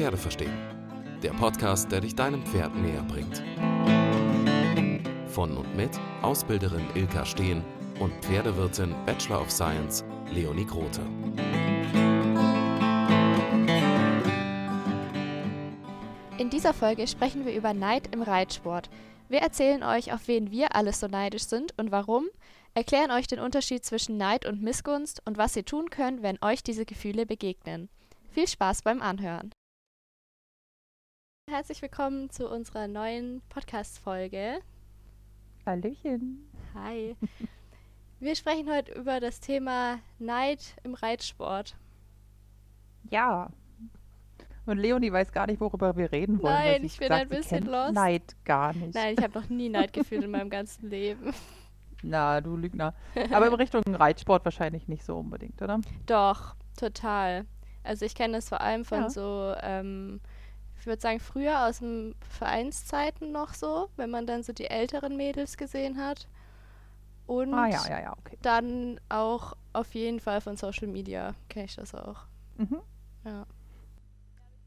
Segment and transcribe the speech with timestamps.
[0.00, 0.56] Pferde verstehen.
[1.22, 3.42] Der Podcast, der dich deinem Pferd näher bringt.
[5.28, 5.90] Von und mit
[6.22, 7.62] Ausbilderin Ilka Steen
[7.98, 10.02] und Pferdewirtin Bachelor of Science
[10.32, 11.02] Leonie Grote.
[16.38, 18.88] In dieser Folge sprechen wir über Neid im Reitsport.
[19.28, 22.24] Wir erzählen euch, auf wen wir alles so neidisch sind und warum,
[22.72, 26.62] erklären euch den Unterschied zwischen Neid und Missgunst und was ihr tun könnt, wenn euch
[26.62, 27.90] diese Gefühle begegnen.
[28.30, 29.50] Viel Spaß beim Anhören.
[31.50, 34.60] Herzlich willkommen zu unserer neuen Podcast-Folge.
[35.66, 36.48] Hallöchen.
[36.74, 37.16] Hi.
[38.20, 41.74] Wir sprechen heute über das Thema Neid im Reitsport.
[43.10, 43.50] Ja.
[44.64, 46.54] Und Leonie weiß gar nicht, worüber wir reden wollen.
[46.54, 47.94] Nein, sie ich bin sagt, ein bisschen lost.
[47.94, 48.94] Neid gar nicht.
[48.94, 51.32] Nein, ich habe noch nie Neid gefühlt in meinem ganzen Leben.
[52.04, 52.94] Na, du Lügner.
[53.32, 55.80] Aber in Richtung Reitsport wahrscheinlich nicht so unbedingt, oder?
[56.06, 57.44] Doch, total.
[57.82, 59.10] Also ich kenne das vor allem von Ja.
[59.10, 60.20] so, ähm,
[60.80, 65.14] ich würde sagen, früher aus den Vereinszeiten noch so, wenn man dann so die älteren
[65.16, 66.26] Mädels gesehen hat.
[67.26, 68.38] Und Ah ja, ja, ja, okay.
[68.42, 72.24] dann auch auf jeden Fall von Social Media kenne ich das auch.
[72.56, 72.80] Mhm.
[73.24, 73.46] Ja.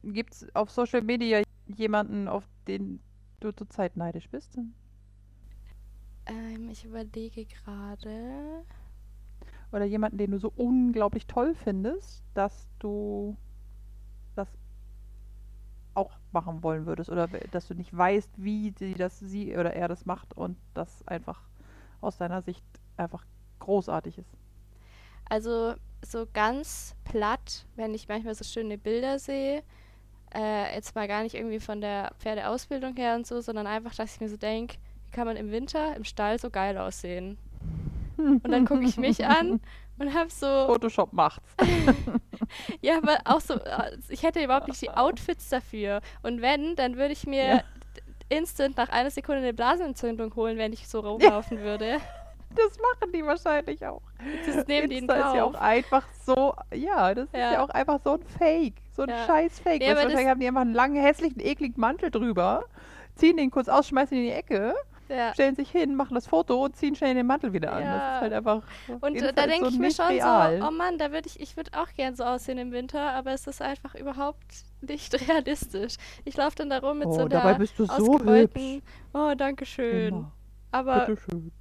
[0.04, 3.02] Gibt es auf Social Media jemanden, auf den
[3.40, 4.56] du zurzeit neidisch bist?
[6.28, 8.64] Ähm, ich überlege gerade.
[9.72, 13.36] Oder jemanden, den du so unglaublich toll findest, dass du
[15.96, 17.10] auch machen wollen würdest?
[17.10, 21.08] Oder dass du nicht weißt, wie sie das sie oder er das macht und das
[21.08, 21.42] einfach
[22.02, 22.64] aus deiner Sicht
[22.98, 23.26] einfach
[23.60, 24.30] großartig ist.
[25.30, 29.64] Also so ganz platt, wenn ich manchmal so schöne Bilder sehe,
[30.34, 34.16] äh, jetzt mal gar nicht irgendwie von der Pferdeausbildung her und so, sondern einfach, dass
[34.16, 37.38] ich mir so denke, wie kann man im Winter im Stall so geil aussehen?
[38.18, 39.60] Und dann gucke ich mich an
[40.00, 41.56] und habe so, Photoshop macht's.
[42.82, 46.02] ja, aber auch so, äh, ich hätte überhaupt nicht die Outfits dafür.
[46.22, 47.62] Und wenn, dann würde ich mir Ja.
[48.30, 51.98] instant nach einer Sekunde eine Blasenentzündung holen, wenn ich so rumlaufen würde.
[52.56, 54.04] Das machen die wahrscheinlich auch.
[54.46, 55.62] Das nehmen die in Insta ist ja auch Kauf.
[55.64, 57.48] einfach so, ja, das Ja.
[57.48, 58.76] ist ja auch einfach so ein Fake.
[58.96, 59.26] So ein Ja.
[59.26, 59.80] scheiß Fake.
[59.82, 62.66] Nee, wahrscheinlich haben die einfach einen langen, hässlichen, ekligen Mantel drüber,
[63.16, 64.76] ziehen den kurz aus, schmeißen ihn in die Ecke,
[65.14, 65.34] Ja.
[65.34, 67.84] stellen sich hin, machen das Foto und ziehen schnell den Mantel wieder an.
[67.84, 68.16] Das Ja.
[68.16, 68.64] ist halt einfach.
[69.02, 70.60] Und da denke so ich mir schon real.
[70.60, 73.32] so, oh Mann, da würde ich, ich würde auch gern so aussehen im Winter, aber
[73.32, 74.44] es ist einfach überhaupt
[74.82, 75.96] nicht realistisch.
[76.26, 78.82] Ich laufe dann da rum mit Oh, so dabei einer bist du so hübsch.
[79.14, 80.26] oh, danke schön.
[80.72, 81.08] Aber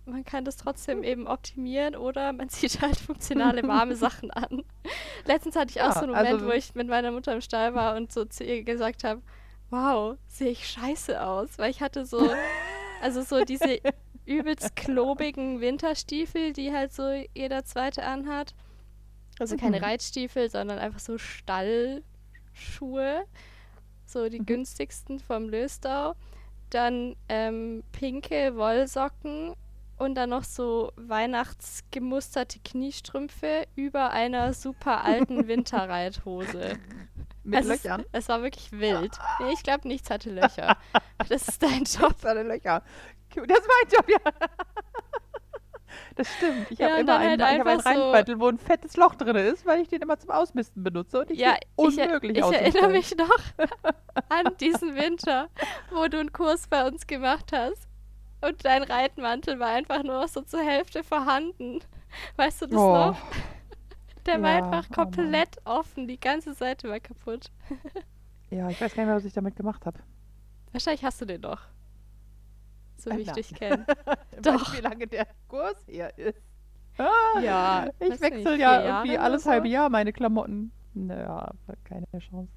[0.07, 4.65] man kann das trotzdem eben optimieren oder man zieht halt funktionale warme Sachen an.
[5.27, 7.43] Letztens hatte ich auch Ja, so einen Moment, also- wo ich mit meiner Mutter im
[7.43, 9.21] Stall war und so zu ihr gesagt habe,
[9.69, 12.31] wow, sehe ich scheiße aus, weil ich hatte so,
[13.03, 13.81] also so diese
[14.27, 18.55] übelst klobigen Winterstiefel, die halt so jeder zweite anhat.
[19.39, 19.85] Also keine Mhm.
[19.85, 23.25] Reitstiefel, sondern einfach so Stallschuhe.
[24.07, 24.47] So die Mhm.
[24.47, 26.15] günstigsten vom Löstau.
[26.71, 29.55] Dann ähm, pinke Wollsocken
[29.99, 36.79] und dann noch so weihnachtsgemusterte Kniestrümpfe über einer super alten Winterreithose.
[37.45, 38.05] Mit es- Löchern.
[38.13, 39.19] Es war wirklich wild.
[39.41, 40.77] Nee, ich glaube, nichts hatte Löcher.
[41.29, 42.15] Das ist dein Job.
[42.19, 42.83] Seine Löcher.
[43.35, 44.49] Das ist mein Job, ja.
[46.17, 46.71] Das stimmt.
[46.71, 49.65] Ich Ja, habe immer einen, halt einen einfach so- wo ein fettes Loch drin ist,
[49.67, 51.59] weil ich den immer zum Ausmisten benutze und ich Ja, sehe
[51.89, 53.39] ich, er- unmöglich ich erinnere mich noch
[54.29, 55.49] an diesen Winter,
[55.91, 57.89] wo du einen Kurs bei uns gemacht hast.
[58.41, 61.81] Und dein Reitmantel war einfach nur noch so zur Hälfte vorhanden.
[62.37, 63.17] Weißt du das Oh, noch?
[64.27, 66.07] Der war ja, einfach oh komplett offen.
[66.07, 67.51] Die ganze Seite war kaputt.
[68.51, 69.99] ja, ich weiß gar nicht mehr, was ich damit gemacht habe.
[70.73, 71.61] Wahrscheinlich hast du den noch.
[72.97, 73.85] So wie Äh, ich dich kenne.
[74.43, 74.73] Doch.
[74.75, 76.41] wie lange der Kurs hier ist?
[76.99, 79.51] Ah, Ja, Ich wechsle ja irgendwie alles so?
[79.51, 80.73] halbe Jahr meine Klamotten.
[80.95, 81.51] Naja,
[81.85, 82.53] keine Chance.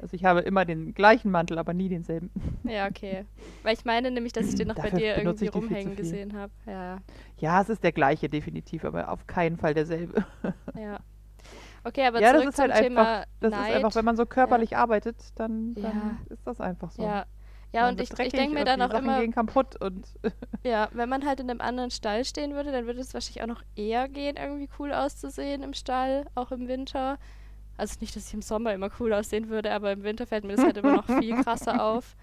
[0.00, 2.30] Also ich habe immer den gleichen Mantel, aber nie denselben.
[2.68, 3.24] Ja, okay.
[3.62, 6.52] Weil ich meine nämlich, dass ich den noch bei dir irgendwie rumhängen gesehen habe.
[6.66, 6.98] Ja,
[7.38, 10.24] Ja, es ist der gleiche, definitiv, aber auf keinen Fall derselbe.
[10.76, 10.98] ja.
[11.84, 13.70] Okay, aber ja, das ist halt Thema einfach, das Neid.
[13.70, 16.16] ist einfach, wenn man so körperlich arbeitet, dann, dann Ja.
[16.28, 17.02] ist das einfach so.
[17.02, 17.24] Ja,
[17.72, 20.06] ja und ich, ich denke mir dann auch Sachen immer, gehen kaputt und
[20.64, 23.46] ja, wenn man halt in einem anderen Stall stehen würde, dann würde es wahrscheinlich auch
[23.46, 27.18] noch eher gehen, irgendwie cool auszusehen im Stall, auch im Winter.
[27.78, 30.56] Also nicht, dass ich im Sommer immer cool aussehen würde, aber im Winter fällt mir
[30.56, 32.16] das halt immer noch viel krasser auf.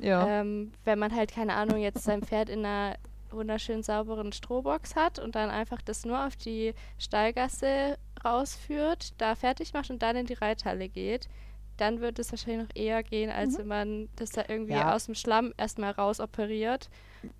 [0.00, 0.26] ja.
[0.26, 2.96] Ähm, wenn man halt, keine Ahnung, jetzt sein Pferd in einer
[3.30, 9.72] wunderschön sauberen Strohbox hat und dann einfach das nur auf die Stallgasse rausführt, da fertig
[9.72, 11.28] macht und dann in die Reithalle geht,
[11.76, 13.58] dann wird es wahrscheinlich noch eher gehen, als Mhm.
[13.58, 14.94] wenn man das da irgendwie Ja.
[14.94, 16.88] aus dem Schlamm erstmal raus operiert.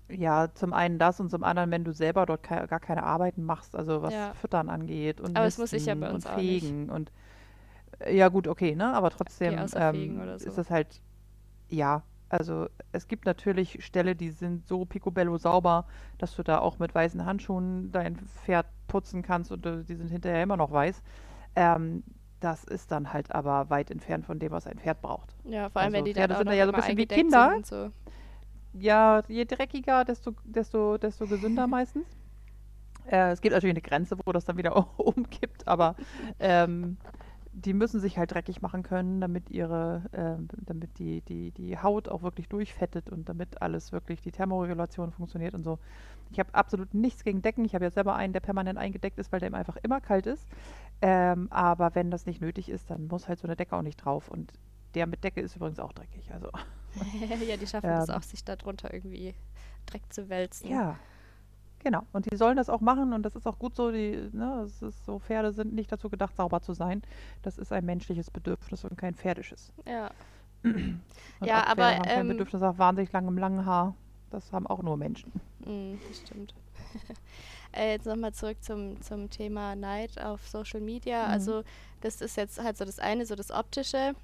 [0.09, 3.43] ja, zum einen das und zum anderen, wenn du selber dort kei- gar keine Arbeiten
[3.43, 4.33] machst, also was Ja.
[4.33, 6.65] Füttern angeht und Aber das muss ich ja bei uns und auch nicht.
[6.65, 7.09] Fegen und
[8.09, 8.93] Ja, gut, okay, ne?
[8.93, 10.45] Aber trotzdem ähm, so.
[10.45, 11.01] ist das halt,
[11.69, 15.85] ja, also es gibt natürlich Ställe, die sind so picobello sauber,
[16.17, 20.09] dass du da auch mit weißen Handschuhen dein Pferd putzen kannst und äh, die sind
[20.09, 21.01] hinterher immer noch weiß.
[21.55, 22.03] Ähm,
[22.39, 25.35] das ist dann halt aber weit entfernt von dem, was ein Pferd braucht.
[25.43, 27.07] Ja, vor allem, Also wenn die Pferde dann auch sind ja so ein bisschen wie
[27.07, 27.53] Kinder.
[27.63, 27.91] so.
[28.73, 32.05] Ja, je dreckiger, desto, desto, desto gesünder meistens.
[33.09, 35.95] Äh, es gibt natürlich eine Grenze, wo das dann wieder umkippt, aber
[36.39, 36.97] ähm,
[37.65, 42.07] die müssen sich halt dreckig machen können, damit ihre, ähm, damit die, die, die Haut
[42.07, 45.79] auch wirklich durchfettet und damit alles wirklich, die Thermoregulation funktioniert und so.
[46.29, 47.65] Ich habe absolut nichts gegen Decken.
[47.65, 50.27] Ich habe ja selber einen, der permanent eingedeckt ist, weil der ihm einfach immer kalt
[50.27, 50.45] ist.
[51.01, 53.97] Ähm, aber wenn das nicht nötig ist, dann muss halt so eine Decke auch nicht
[53.97, 54.29] drauf.
[54.29, 54.53] Und
[54.93, 56.31] der mit Decke ist übrigens auch dreckig.
[56.31, 56.51] Also
[57.47, 58.15] ja, die schaffen das Ähm.
[58.15, 59.33] auch, sich da drunter irgendwie
[59.87, 60.69] Dreck zu wälzen.
[60.69, 60.99] Ja,
[61.83, 62.03] genau.
[62.13, 63.91] Und die sollen das auch machen und das ist auch gut so.
[63.91, 67.01] Die, ne, es ist so, Pferde sind nicht dazu gedacht, sauber zu sein.
[67.41, 69.73] Das ist ein menschliches Bedürfnis und kein pferdisches.
[69.85, 70.11] Ja.
[70.63, 71.01] Und
[71.41, 73.95] Ja, auch aber, Pferde haben kein ähm, Bedürfnis nach wahnsinnig langem langen Haar.
[74.29, 75.31] Das haben auch nur Menschen.
[75.59, 76.53] Mm, das stimmt.
[77.71, 81.25] äh, jetzt nochmal zurück zum, zum Thema Neid auf Social Media.
[81.25, 81.31] Mhm.
[81.31, 81.63] Also
[82.01, 84.15] das ist jetzt halt so das eine, so das Optische.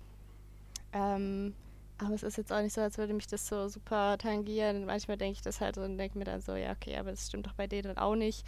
[0.92, 1.54] Ähm,
[2.06, 4.86] aber es ist jetzt auch nicht so, als würde mich das so super tangieren.
[4.86, 7.28] Manchmal denke ich das halt so und denke mir dann so, ja, okay, aber das
[7.28, 8.46] stimmt doch bei denen auch nicht.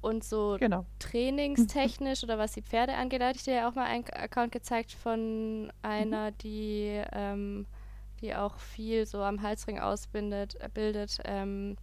[0.00, 0.86] Und so Genau.
[1.00, 4.52] trainingstechnisch oder was die Pferde angeht, da hatte ich dir ja auch mal einen Account
[4.52, 7.66] gezeigt von einer, die, ähm,
[8.20, 11.18] die auch viel so am Halsring ausbindet, äh, bildet.
[11.24, 11.76] Ähm,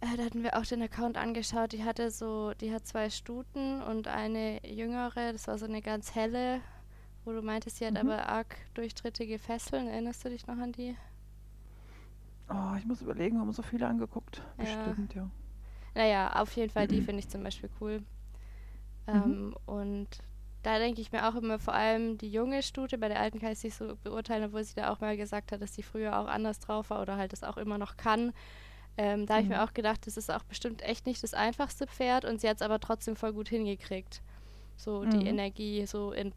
[0.00, 3.82] äh, da hatten wir auch den Account angeschaut, die hatte so, die hat zwei Stuten
[3.82, 6.60] und eine jüngere, das war so eine ganz helle,
[7.24, 7.98] wo du meintest, sie hat Mhm.
[7.98, 9.88] aber arg durchtrittige Fesseln.
[9.88, 10.96] Erinnerst du dich noch an die?
[12.48, 14.42] Oh, ich muss überlegen, wir haben so viele angeguckt.
[14.56, 14.96] Ja.
[14.96, 15.30] Bestimmt, ja.
[15.94, 18.02] Naja, auf jeden Fall, die finde ich zum Beispiel cool.
[19.12, 19.36] Mhm.
[19.36, 20.08] Ähm, und
[20.62, 23.52] da denke ich mir auch immer, vor allem die junge Stute, bei der alten kann
[23.52, 26.18] ich es nicht so beurteilen, obwohl sie da auch mal gesagt hat, dass sie früher
[26.18, 28.32] auch anders drauf war oder halt das auch immer noch kann.
[28.96, 29.50] Ähm, da habe ich Mhm.
[29.50, 32.56] mir auch gedacht, das ist auch bestimmt echt nicht das einfachste Pferd und sie hat
[32.56, 34.22] es aber trotzdem voll gut hingekriegt.
[34.76, 35.24] So die Mhm.
[35.24, 36.34] Energie so in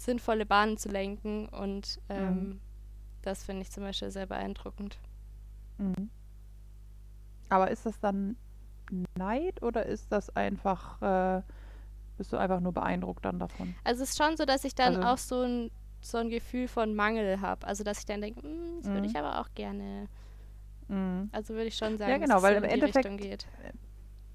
[0.00, 2.60] sinnvolle Bahnen zu lenken und ähm, Mhm.
[3.22, 4.98] das finde ich zum Beispiel sehr beeindruckend.
[5.78, 6.10] Mhm.
[7.48, 8.36] Aber ist das dann
[9.16, 11.42] Neid oder ist das einfach, äh,
[12.16, 13.74] bist du einfach nur beeindruckt dann davon?
[13.84, 15.70] Also es ist schon so, dass ich dann Also- auch so ein,
[16.00, 17.66] so ein Gefühl von Mangel habe.
[17.66, 19.04] Also dass ich dann denke, "Mm, das würde Mhm.
[19.06, 20.08] ich aber auch gerne.
[20.88, 21.28] Mhm.
[21.32, 23.16] Also würde ich schon sagen, genau, dass weil es im so in die Endeffekt- Richtung
[23.16, 23.46] geht.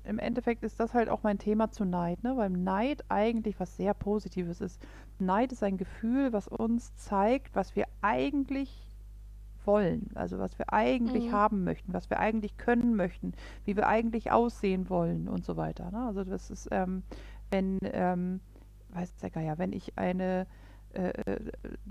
[0.03, 2.35] Im Endeffekt ist das halt auch mein Thema zu Neid, ne?
[2.35, 4.81] Weil Neid eigentlich was sehr Positives ist.
[5.19, 8.87] Neid ist ein Gefühl, was uns zeigt, was wir eigentlich
[9.65, 11.31] wollen, also was wir eigentlich Mhm.
[11.31, 13.33] haben möchten, was wir eigentlich können möchten,
[13.63, 15.91] wie wir eigentlich aussehen wollen und so weiter.
[15.91, 16.03] Ne?
[16.05, 17.03] Also das ist, ähm,
[17.51, 18.39] wenn, ähm,
[18.89, 20.47] weiß der Geier, wenn ich eine
[20.93, 21.39] äh,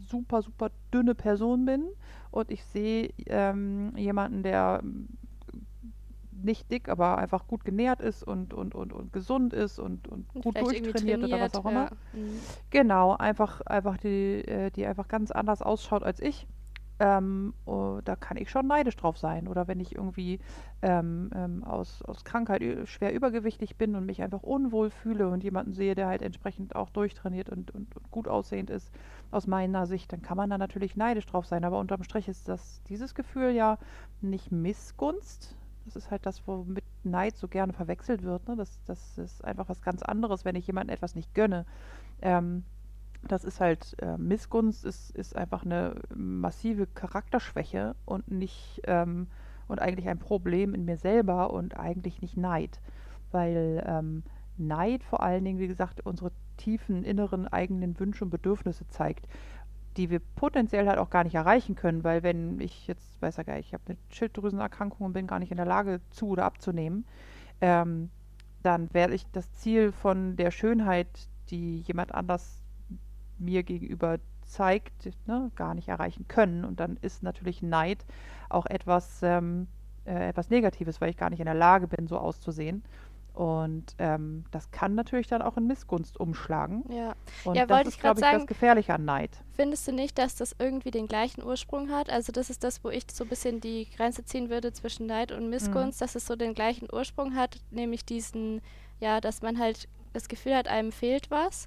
[0.09, 1.85] super, super dünne Person bin
[2.33, 4.83] und ich sehe ähm, jemanden, der
[6.45, 10.27] nicht dick, aber einfach gut genährt ist und, und, und, und gesund ist und, und
[10.35, 11.85] Und gut durchtrainiert oder was auch immer.
[11.85, 11.91] ja.
[12.13, 12.41] Mhm.
[12.71, 16.47] Genau, einfach, einfach die, äh, die einfach ganz anders ausschaut als ich.
[17.03, 19.49] Ähm, oh, da kann ich schon neidisch drauf sein.
[19.49, 20.39] Oder wenn ich irgendwie
[20.83, 25.73] ähm, ähm, aus, aus Krankheit schwer übergewichtig bin und mich einfach unwohl fühle und jemanden
[25.73, 28.93] sehe, der halt entsprechend auch durchtrainiert und, und, und gut aussehend ist,
[29.31, 31.65] aus meiner Sicht, dann kann man da natürlich neidisch drauf sein.
[31.65, 33.79] Aber unterm Strich ist das, dieses Gefühl ja
[34.21, 35.57] nicht Missgunst.
[35.85, 38.47] Das ist halt das, womit Neid so gerne verwechselt wird.
[38.49, 38.57] Ne?
[38.57, 41.67] Das, das ist einfach was ganz anderes, wenn ich jemandem etwas nicht gönne.
[42.23, 42.65] Ähm,
[43.27, 49.27] das ist halt, äh, Missgunst ist, ist einfach eine massive Charakterschwäche und nicht, ähm,
[49.69, 52.81] und eigentlich ein Problem in mir selber und eigentlich nicht Neid.
[53.31, 54.23] Weil ähm,
[54.57, 59.27] Neid vor allen Dingen, wie gesagt, unsere tiefen inneren eigenen Wünsche und Bedürfnisse zeigt,
[59.97, 63.43] die wir potenziell halt auch gar nicht erreichen können, weil wenn ich jetzt, weiß ja
[63.43, 66.45] gar nicht, ich habe eine Schilddrüsenerkrankung und bin gar nicht in der Lage zu oder
[66.45, 67.05] abzunehmen,
[67.61, 68.11] ähm,
[68.63, 71.09] dann werde ich das Ziel von der Schönheit,
[71.51, 72.63] die jemand anders
[73.39, 76.65] mir gegenüber zeigt, ne, gar nicht erreichen können.
[76.65, 78.05] Und dann ist natürlich Neid
[78.49, 79.67] auch etwas, ähm,
[80.05, 82.83] äh, etwas Negatives, weil ich gar nicht in der Lage bin, so auszusehen.
[83.41, 86.85] Und ähm, das kann natürlich dann auch in Missgunst umschlagen.
[86.91, 87.15] Ja.
[87.45, 88.45] Und Ja, das wollte ist, glaube ich, das sagen.
[88.47, 89.31] Gefährliche an Neid.
[89.55, 92.11] Findest du nicht, dass das irgendwie den gleichen Ursprung hat?
[92.11, 95.33] Also das ist das, wo ich so ein bisschen die Grenze ziehen würde zwischen Neid
[95.33, 98.61] und Missgunst, dass es so den gleichen Ursprung hat, nämlich diesen,
[99.01, 101.67] ja, dass man halt das Gefühl hat, einem fehlt was.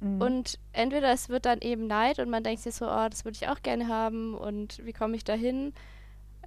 [0.00, 0.22] Mhm.
[0.22, 3.36] Und entweder es wird dann eben Neid und man denkt sich so, oh, das würde
[3.38, 5.74] ich auch gerne haben und wie komme ich da hin?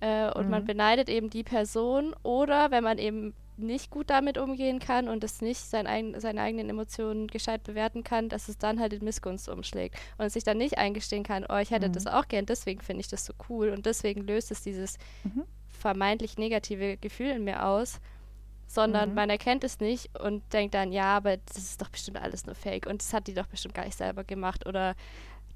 [0.01, 0.67] Äh, und man Mhm.
[0.67, 2.15] beneidet eben die Person.
[2.23, 6.41] Oder wenn man eben nicht gut damit umgehen kann und es nicht sein eigen, seine
[6.41, 10.57] eigenen Emotionen gescheit bewerten kann, dass es dann halt in Missgunst umschlägt und sich dann
[10.57, 11.93] nicht eingestehen kann, oh, ich hätte Mhm.
[11.93, 15.43] das auch gern, deswegen finde ich das so cool und deswegen löst es dieses Mhm.
[15.67, 17.99] vermeintlich negative Gefühl in mir aus,
[18.67, 19.15] sondern Mhm.
[19.15, 22.55] man erkennt es nicht und denkt dann, ja, aber das ist doch bestimmt alles nur
[22.55, 24.95] Fake und das hat die doch bestimmt gar nicht selber gemacht oder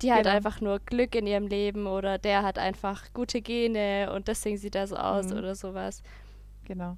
[0.01, 0.35] die hat Genau.
[0.35, 4.75] einfach nur Glück in ihrem Leben oder der hat einfach gute Gene und deswegen sieht
[4.75, 5.37] er so aus Mhm.
[5.39, 6.01] oder sowas.
[6.63, 6.97] Genau.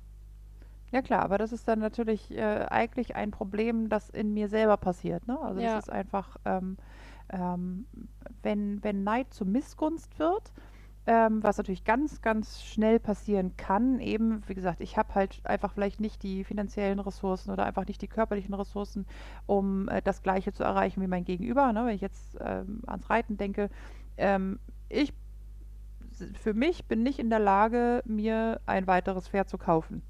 [0.91, 4.77] Ja klar, aber das ist dann natürlich äh, eigentlich ein Problem, das in mir selber
[4.77, 5.25] passiert.
[5.27, 5.39] Ne?
[5.41, 5.75] Also Ja.
[5.75, 6.77] das ist einfach, ähm,
[7.29, 7.86] ähm,
[8.43, 10.51] wenn, wenn Neid zu Missgunst wird,
[11.07, 15.74] ähm, was natürlich ganz, ganz schnell passieren kann, eben, wie gesagt, ich habe halt einfach
[15.74, 19.07] vielleicht nicht die finanziellen Ressourcen oder einfach nicht die körperlichen Ressourcen,
[19.48, 21.71] um äh, das Gleiche zu erreichen wie mein Gegenüber.
[21.74, 21.86] Ne?
[21.86, 23.69] Wenn ich jetzt ähm, ans Reiten denke,
[24.17, 25.13] ähm, ich
[26.36, 30.03] für mich bin nicht in der Lage, mir ein weiteres Pferd zu kaufen.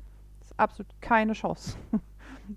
[0.61, 1.77] Absolut keine Chance.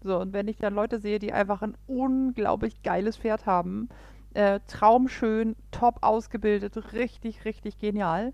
[0.03, 3.89] So, und wenn ich dann Leute sehe, die einfach ein unglaublich geiles Pferd haben,
[4.33, 8.33] äh, traumschön, top ausgebildet, richtig, richtig genial,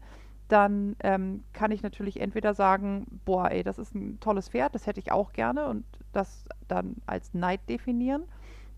[0.49, 4.87] dann ähm, kann ich natürlich entweder sagen, boah, ey, das ist ein tolles Pferd, das
[4.87, 8.23] hätte ich auch gerne und das dann als Neid definieren,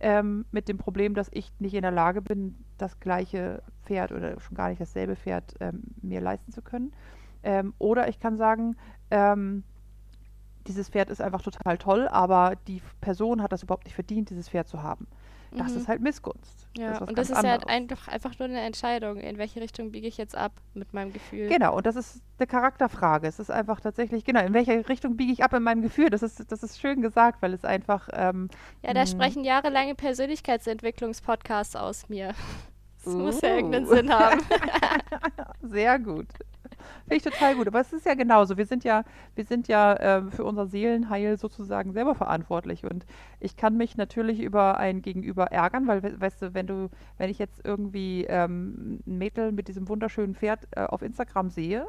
[0.00, 4.40] ähm, mit dem Problem, dass ich nicht in der Lage bin, das gleiche Pferd oder
[4.40, 6.92] schon gar nicht dasselbe Pferd ähm, mir leisten zu können.
[7.44, 8.76] Ähm, oder ich kann sagen,
[9.10, 9.62] ähm,
[10.66, 14.48] dieses Pferd ist einfach total toll, aber die Person hat das überhaupt nicht verdient, dieses
[14.48, 15.06] Pferd zu haben.
[15.56, 15.76] Das Mhm.
[15.76, 16.68] ist halt Missgunst.
[16.74, 17.68] Ja, was und das ist ja halt anderes.
[17.68, 21.48] einfach, einfach nur eine Entscheidung, in welche Richtung biege ich jetzt ab mit meinem Gefühl.
[21.48, 23.26] Genau, und das ist eine Charakterfrage.
[23.26, 26.08] Es ist einfach tatsächlich, genau, in welche Richtung biege ich ab in meinem Gefühl?
[26.10, 28.08] Das ist, das ist schön gesagt, weil es einfach.
[28.12, 28.48] Ähm,
[28.82, 32.34] Ja, da mh, sprechen jahrelange Persönlichkeitsentwicklungspodcasts aus mir.
[33.04, 33.56] Das muss ja Uh.
[33.56, 34.40] irgendeinen Sinn haben.
[35.60, 36.28] Sehr gut.
[37.08, 37.66] Finde ich total gut.
[37.68, 38.56] Aber es ist ja genauso.
[38.56, 39.04] Wir sind ja,
[39.34, 42.84] wir sind ja ähm, für unser Seelenheil sozusagen selber verantwortlich.
[42.84, 43.04] Und
[43.40, 47.30] ich kann mich natürlich über ein Gegenüber ärgern, weil, we- weißt du, wenn du, wenn
[47.30, 51.86] ich jetzt irgendwie ähm, ein Mädel mit diesem wunderschönen Pferd äh, auf Instagram sehe,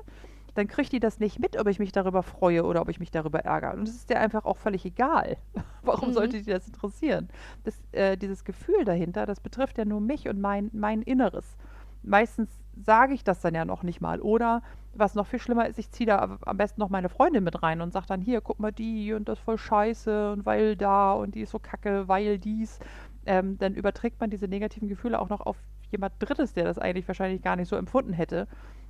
[0.55, 3.10] dann kriegt die das nicht mit, ob ich mich darüber freue oder ob ich mich
[3.10, 3.74] darüber ärgere.
[3.74, 5.38] Und es ist dir einfach auch völlig egal.
[5.82, 6.13] Warum Mhm.
[6.13, 7.29] sollte die das interessieren?
[7.63, 11.58] Das, äh, dieses Gefühl dahinter, das betrifft ja nur mich und mein, mein Inneres.
[12.03, 14.22] Meistens sage ich das dann ja noch nicht mal.
[14.22, 14.62] Oder
[14.94, 17.82] was noch viel schlimmer ist, ich ziehe da am- besten noch meine Freundin mit rein
[17.82, 21.13] und sage dann, hier, guck mal die und das ist voll scheiße und weil da
[21.13, 22.80] und die ist so kacke, weil dies.
[23.25, 25.58] Ähm, dann überträgt man diese negativen Gefühle auch noch auf
[25.92, 28.48] jemand Drittes, der das eigentlich wahrscheinlich gar nicht so empfunden hätte.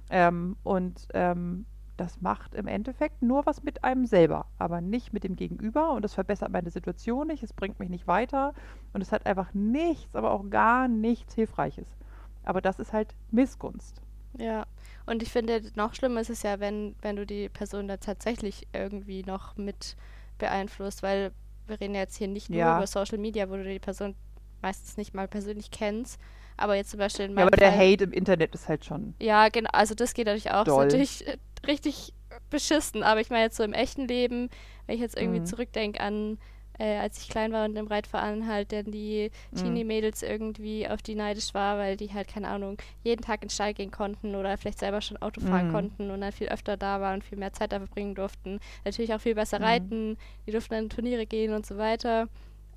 [0.10, 1.66] Ähm, und ähm,
[1.98, 5.92] das macht im Endeffekt nur was mit einem selber, aber nicht mit dem Gegenüber.
[5.92, 8.54] Und das verbessert meine Situation nicht, es bringt mich nicht weiter.
[8.94, 11.96] Und es hat einfach nichts, aber auch gar nichts Hilfreiches.
[12.44, 14.02] Aber das ist halt Missgunst.
[14.38, 14.66] Ja,
[15.06, 18.68] und ich finde, noch schlimmer ist es ja, wenn, wenn du die Person da tatsächlich
[18.74, 19.96] irgendwie noch mit
[20.40, 21.32] beeinflusst, weil
[21.68, 22.72] wir reden ja jetzt hier nicht nur Ja.
[22.72, 24.16] über Social Media, wo du die Person
[24.62, 26.20] meistens nicht mal persönlich kennst,
[26.58, 28.86] aber jetzt zum Beispiel in Ja, meinem aber der Fall, Hate im Internet ist halt
[28.86, 29.14] schon.
[29.20, 30.64] Ja, genau, also das geht natürlich auch.
[30.66, 30.78] Das ist Doll.
[30.78, 32.14] natürlich äh, richtig
[32.50, 34.50] beschissen, aber ich meine jetzt so im echten Leben,
[34.86, 35.44] wenn ich jetzt irgendwie Mhm.
[35.44, 36.40] zurückdenke an,
[36.80, 39.58] äh, als ich klein war und im Reitverein halt dann die Mhm.
[39.58, 43.53] Teenie-Mädels irgendwie auf die neidisch war, weil die halt, keine Ahnung, jeden Tag in den
[43.53, 45.72] Stall gehen konnten oder vielleicht selber schon Auto fahren Mhm.
[45.72, 48.60] konnten und dann viel öfter da waren und viel mehr Zeit da verbringen durften.
[48.86, 49.63] Natürlich auch viel besser Mhm.
[49.63, 52.27] reiten, die durften dann in Turniere gehen und so weiter.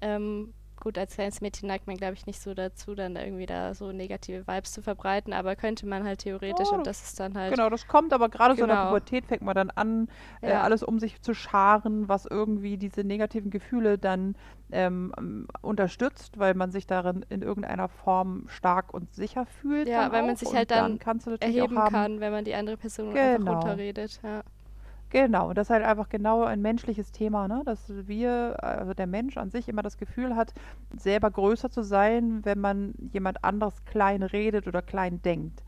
[0.01, 0.53] Ähm,
[0.87, 3.75] gut, als kleines Mädchen neigt man, glaube ich, nicht so dazu, dann da irgendwie da
[3.75, 7.37] so negative Vibes zu verbreiten, aber könnte man halt theoretisch Ja, und das ist dann
[7.37, 7.51] halt.
[7.53, 8.91] Genau, das kommt aber gerade so in der Genau.
[8.91, 10.07] Pubertät fängt man dann an,
[10.43, 10.63] äh, Ja.
[10.63, 14.37] alles um sich zu scharen, was irgendwie diese negativen Gefühle dann
[14.71, 19.89] ähm, unterstützt, weil man sich darin in irgendeiner Form stark und sicher fühlt.
[19.89, 20.39] Ja, dann weil man auch.
[20.39, 23.09] sich Und halt dann kannst du natürlich erheben haben, kann, wenn man die andere Person
[23.17, 23.53] einfach Genau.
[23.55, 24.21] runterredet.
[24.23, 24.45] Ja.
[25.11, 27.63] Genau, und das ist halt einfach genau ein menschliches Thema, ne?
[27.65, 30.53] dass wir, also der Mensch an sich immer das Gefühl hat,
[30.97, 35.63] selber größer zu sein, wenn man jemand anderes klein redet oder klein denkt.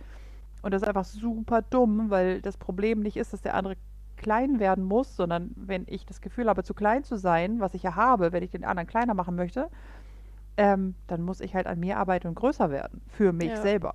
[0.63, 3.77] Und das ist einfach super dumm, weil das Problem nicht ist, dass der andere
[4.17, 7.85] klein werden muss, sondern wenn ich das Gefühl habe, zu klein zu sein, was ich
[7.85, 9.71] ja habe, wenn ich den anderen kleiner machen möchte,
[10.57, 13.03] ähm, dann muss ich halt an mir arbeiten und größer werden.
[13.09, 13.63] Für mich Ja.
[13.63, 13.95] selber.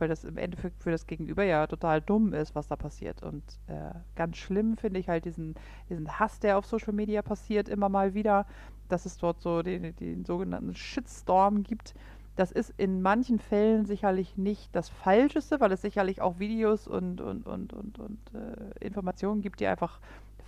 [0.00, 3.22] Weil das im Endeffekt für das Gegenüber ja total dumm ist, was da passiert.
[3.22, 5.54] Und äh, ganz schlimm finde ich halt diesen,
[5.88, 8.46] diesen Hass, der auf Social Media passiert, immer mal wieder,
[8.88, 11.94] dass es dort so den, den sogenannten Shitstorm gibt.
[12.36, 17.20] Das ist in manchen Fällen sicherlich nicht das Falscheste, weil es sicherlich auch Videos und,
[17.20, 20.00] und, und, und, und äh, Informationen gibt, die einfach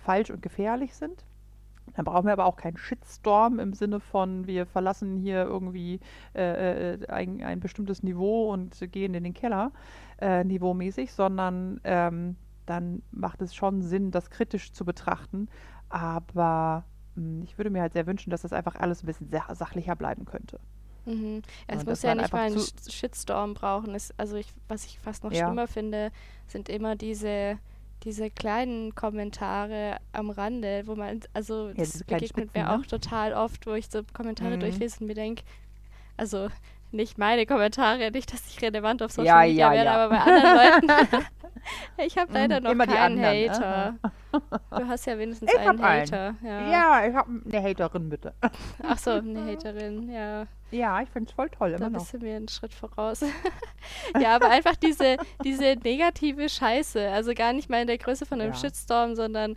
[0.03, 1.23] falsch und gefährlich sind.
[1.95, 5.99] Dann brauchen wir aber auch keinen Shitstorm im Sinne von, wir verlassen hier irgendwie
[6.35, 9.71] äh, äh, ein, ein bestimmtes Niveau und gehen in den Keller,
[10.19, 12.35] äh, niveaumäßig, sondern ähm,
[12.65, 15.49] dann macht es schon Sinn, das kritisch zu betrachten.
[15.89, 16.85] aber
[17.15, 20.25] mh, ich würde mir halt sehr wünschen, dass das einfach alles ein bisschen sachlicher bleiben
[20.25, 20.59] könnte.
[21.05, 21.41] Mhm.
[21.67, 23.93] Es Und muss ja nicht mal einen Shitstorm brauchen.
[23.93, 25.37] Es, also ich, was ich fast noch Ja.
[25.43, 26.11] schlimmer finde,
[26.47, 27.59] sind immer diese,
[28.03, 32.75] diese kleinen Kommentare am Rande, wo man, also das diese kleinen begegnet Spitzen, mir ne?
[32.79, 34.59] auch total oft, wo ich so Kommentare Mhm.
[34.59, 35.43] durchlese und mir denke,
[36.17, 36.49] also
[36.91, 39.95] nicht meine Kommentare, nicht, dass ich relevant auf Social Ja, Media ja, werde, ja.
[40.05, 40.55] aber bei anderen
[40.89, 41.25] Leuten.
[42.05, 43.95] ich habe leider Mhm, noch keinen anderen, Hater.
[44.33, 46.01] Du hast ja wenigstens Ich einen hab einen.
[46.01, 46.35] Hater.
[46.43, 46.69] Ja.
[46.71, 48.33] Ja, ich habe eine Haterin, bitte.
[48.83, 50.47] Ach so, eine Haterin, ja.
[50.71, 51.99] Ja, ich finde es voll toll, Da immer noch.
[51.99, 53.21] bist du mir einen Schritt voraus.
[54.19, 57.09] ja, aber einfach diese, diese negative Scheiße.
[57.11, 58.57] Also gar nicht mal in der Größe von einem Ja.
[58.59, 59.55] Shitstorm, sondern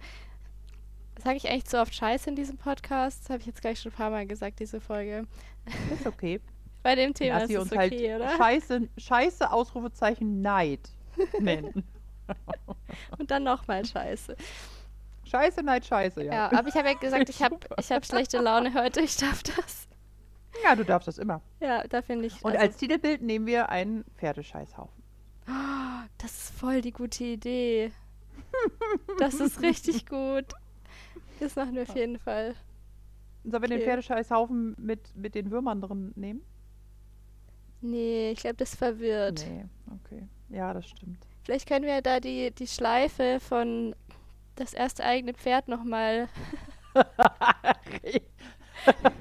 [1.25, 3.23] sage ich echt so oft Scheiße in diesem Podcast?
[3.25, 5.27] Das habe ich jetzt gleich schon ein paar Mal gesagt, diese Folge.
[5.93, 6.41] Ist okay.
[6.83, 8.37] Bei dem Thema Lass ist es okay, halt oder?
[8.37, 10.81] Scheiße, Scheiße, Ausrufezeichen, Neid
[11.41, 11.83] nennen.
[13.19, 14.37] Und dann nochmal Scheiße.
[15.25, 16.33] Scheiße, Neid, Scheiße, ja.
[16.33, 19.43] Ja, aber ich habe ja gesagt, ich habe ich hab schlechte Laune heute, ich darf
[19.43, 19.89] das.
[20.63, 21.43] Ja, du darfst das immer.
[21.61, 22.43] Ja, da finde ich.
[22.43, 25.03] Und also, als Titelbild nehmen wir einen Pferdescheißhaufen.
[26.19, 27.93] das ist voll die gute Idee.
[29.19, 30.47] Das ist richtig gut.
[31.41, 32.55] Das machen wir auf jeden Fall.
[33.45, 33.83] Sollen wir den.
[33.83, 36.43] Pferdescheißhaufen mit, mit den Würmern drin nehmen?
[37.81, 39.45] Nee, ich glaube, das verwirrt.
[39.47, 39.65] Nee,
[39.95, 40.29] okay.
[40.49, 41.27] Ja, das stimmt.
[41.47, 43.95] Vielleicht können wir da die, die Schleife von
[44.57, 46.29] das erste eigene Pferd nochmal
[46.97, 48.21] Re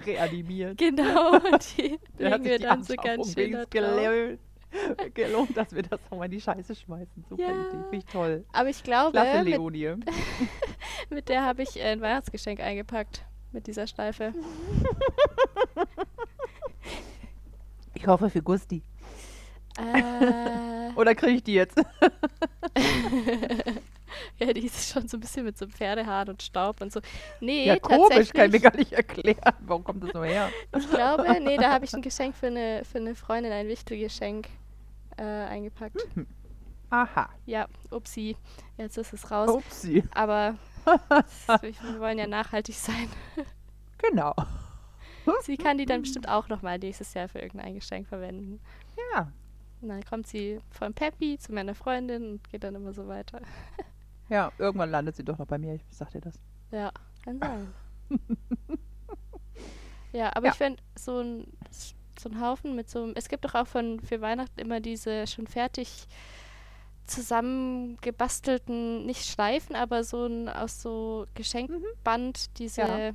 [0.07, 0.75] reanimiert.
[0.79, 1.37] genau,
[1.77, 4.39] die Der legen wir dann so ganz schön gelohnt,
[5.13, 7.25] gelohnt, dass wir das nochmal in die Scheiße schmeißen.
[7.29, 7.49] Super Ja.
[7.51, 7.69] Idee.
[7.89, 8.43] Finde ich toll.
[8.53, 9.93] Aber ich glaube, Klasse, mit, Leonie.
[11.11, 13.23] mit der habe ich ein Weihnachtsgeschenk eingepackt.
[13.51, 14.33] Mit dieser Schleife.
[17.93, 18.81] Ich hoffe für Gusti.
[19.77, 21.77] äh, Oder kriege ich die jetzt?
[24.39, 26.99] ja, die ist schon so ein bisschen mit so Pferdehaaren und Staub und so.
[27.39, 29.55] Nee, ja, komisch, kann ich mir gar nicht erklären.
[29.61, 30.49] Warum kommt das nur her?
[30.77, 34.13] Ich glaube, nee, da habe ich ein Geschenk für eine, für eine Freundin, ein wichtiges
[34.13, 34.47] Geschenk
[35.17, 35.97] äh, eingepackt.
[36.89, 37.29] Aha.
[37.45, 38.37] Ja, upsi.
[38.77, 39.49] Jetzt ist es raus.
[39.49, 40.03] Upsi.
[40.13, 40.55] Aber
[41.61, 43.09] wir wollen ja nachhaltig sein.
[43.97, 44.33] Genau.
[45.41, 48.59] Sie kann die dann bestimmt auch nochmal nächstes Jahr für irgendein Geschenk verwenden.
[49.13, 49.31] Ja.
[49.85, 53.39] Und dann kommt sie von Peppi zu meiner Freundin und geht dann immer so weiter.
[54.27, 55.75] Ja, irgendwann landet sie doch noch bei mir.
[55.75, 56.39] Ich sag dir das.
[56.71, 56.91] Ja,
[57.23, 57.67] kann sein.
[60.13, 60.51] ja, aber Ja.
[60.51, 61.45] ich finde so ein,
[62.19, 63.13] so ein Haufen mit so einem.
[63.15, 66.07] Es gibt doch auch von für Weihnachten immer diese schon fertig
[67.05, 73.11] zusammengebastelten, nicht Schleifen, aber so ein aus so Geschenkband, diese, Ja.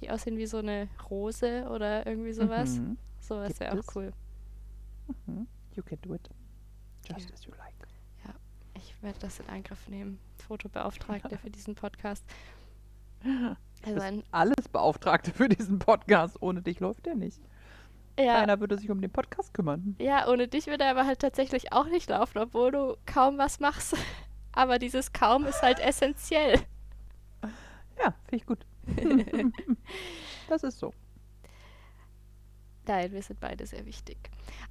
[0.00, 2.78] die aussehen wie so eine Rose oder irgendwie sowas.
[2.78, 2.96] Mhm.
[3.20, 4.14] Sowas wäre auch cool.
[5.26, 5.46] Mhm.
[5.74, 6.28] You can do it.
[7.08, 7.34] Just Ja.
[7.34, 7.72] as you like.
[8.74, 10.18] Ich werde das in Angriff nehmen.
[10.46, 12.24] Fotobeauftragte für diesen Podcast.
[13.84, 16.40] Also alles Beauftragte für diesen Podcast.
[16.40, 17.40] Ohne dich läuft der nicht.
[18.18, 19.96] ja, Keiner würde sich um den Podcast kümmern.
[19.98, 23.58] ja, ohne dich würde er aber halt tatsächlich auch nicht laufen, obwohl du kaum was
[23.60, 23.96] machst.
[24.52, 26.60] Aber dieses kaum ist halt essentiell.
[27.98, 28.66] Ja, finde ich gut.
[30.48, 30.92] das ist so.
[32.86, 34.18] Nein, wir sind beide sehr wichtig.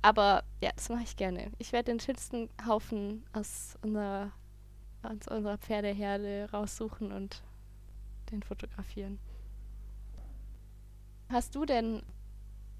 [0.01, 1.51] Aber ja, das mache ich gerne.
[1.59, 4.31] Ich werde den schönsten Haufen aus unserer,
[5.01, 7.41] aus unserer Pferdeherde raussuchen und
[8.31, 9.19] den fotografieren.
[11.29, 12.03] Hast du denn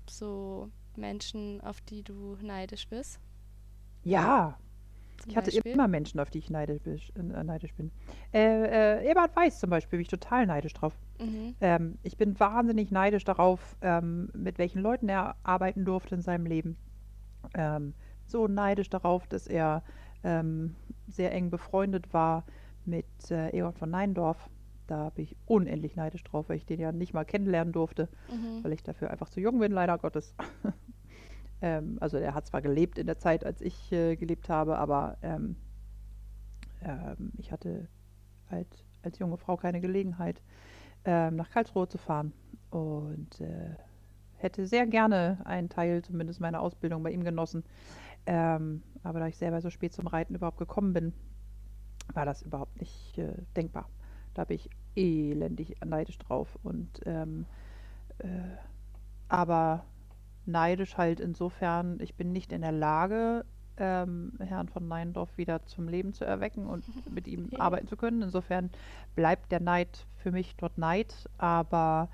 [0.09, 3.19] so Menschen, auf die du neidisch bist?
[4.03, 4.57] Ja,
[5.27, 5.71] ich hatte Beispiel?
[5.73, 7.91] immer Menschen, auf die ich neidisch, äh, neidisch bin.
[8.33, 10.97] Äh, äh, Eberhard Weiß zum Beispiel, bin ich total neidisch drauf.
[11.19, 11.55] Mhm.
[11.61, 16.45] Ähm, ich bin wahnsinnig neidisch darauf, ähm, mit welchen Leuten er arbeiten durfte in seinem
[16.45, 16.77] Leben.
[17.53, 17.93] Ähm,
[18.25, 19.83] so neidisch darauf, dass er
[20.23, 20.75] ähm,
[21.07, 22.45] sehr eng befreundet war
[22.85, 24.49] mit äh, Egon von Neindorf.
[24.87, 28.63] Da bin ich unendlich neidisch drauf, weil ich den ja nicht mal kennenlernen durfte, Mhm.
[28.63, 30.35] weil ich dafür einfach zu jung bin, leider Gottes.
[31.61, 35.17] ähm, also er hat zwar gelebt in der Zeit, als ich äh, gelebt habe, aber
[35.21, 35.55] ähm,
[36.81, 37.87] ähm, ich hatte
[38.49, 38.67] halt
[39.03, 40.41] als junge Frau keine Gelegenheit,
[41.05, 42.33] ähm, nach Karlsruhe zu fahren
[42.69, 43.75] und äh,
[44.37, 47.63] hätte sehr gerne einen Teil zumindest meiner Ausbildung bei ihm genossen.
[48.25, 51.13] Ähm, aber da ich selber so spät zum Reiten überhaupt gekommen bin,
[52.13, 53.89] war das überhaupt nicht äh, denkbar.
[54.33, 56.57] Da bin ich elendig neidisch drauf.
[56.63, 57.45] Und ähm,
[58.19, 58.27] äh,
[59.27, 59.85] aber
[60.45, 63.45] neidisch halt insofern, ich bin nicht in der Lage,
[63.77, 67.59] ähm, Herrn von Neindorf wieder zum Leben zu erwecken und mit ihm Ja.
[67.59, 68.21] arbeiten zu können.
[68.21, 68.69] Insofern
[69.15, 72.09] bleibt der Neid für mich dort Neid, aber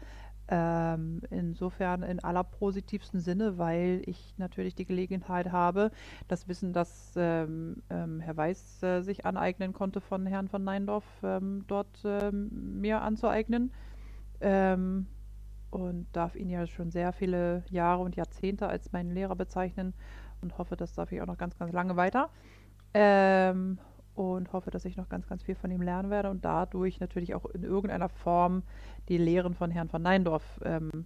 [0.50, 5.92] Ähm, insofern in allerpositivsten Sinne, weil ich natürlich die Gelegenheit habe,
[6.30, 11.04] das Wissen, das ähm, ähm, Herr Weiß äh, sich aneignen konnte von Herrn von Neindorf,
[11.22, 13.74] ähm, dort ähm, mir anzueignen.
[14.42, 15.08] Ähm,
[15.70, 19.94] und darf ihn ja schon sehr viele Jahre und Jahrzehnte als meinen Lehrer bezeichnen
[20.42, 22.30] und hoffe, das darf ich auch noch ganz, ganz lange weiter.
[22.94, 23.80] Ähm,
[24.16, 27.36] und hoffe, dass ich noch ganz, ganz viel von ihm lernen werde und dadurch natürlich
[27.36, 28.64] auch in irgendeiner Form
[29.10, 31.06] die Lehren von Herrn von Neindorf ähm,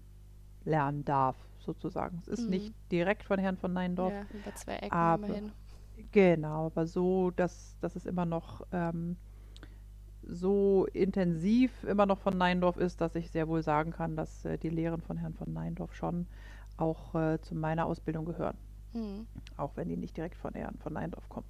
[0.63, 2.19] lernen darf, sozusagen.
[2.21, 2.51] Es ist Mhm.
[2.51, 5.51] nicht direkt von Herrn von Neindorf, Ja, über zwei Ecken aber immerhin.
[6.11, 9.17] genau, aber so, dass, dass es immer noch ähm,
[10.27, 14.57] so intensiv immer noch von Neindorf ist, dass ich sehr wohl sagen kann, dass äh,
[14.57, 16.27] die Lehren von Herrn von Neindorf schon
[16.77, 18.57] auch äh, zu meiner Ausbildung gehören,
[18.93, 19.25] Mhm.
[19.57, 21.47] auch wenn die nicht direkt von Herrn von Neindorf kommen.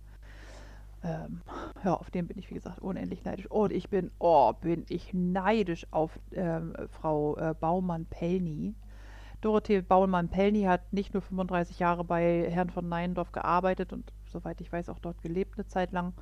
[1.04, 1.42] Ähm,
[1.84, 3.48] ja, auf den bin ich, wie gesagt, unendlich neidisch.
[3.48, 8.76] Und ich bin, oh, bin ich neidisch auf ähm, Frau äh, Baumann-Pellny.
[9.42, 14.72] Dorothee Baumann-Pellny hat nicht nur 35 Jahre bei Herrn von Neindorf gearbeitet und soweit ich
[14.72, 16.14] weiß auch dort gelebt eine Zeit lang,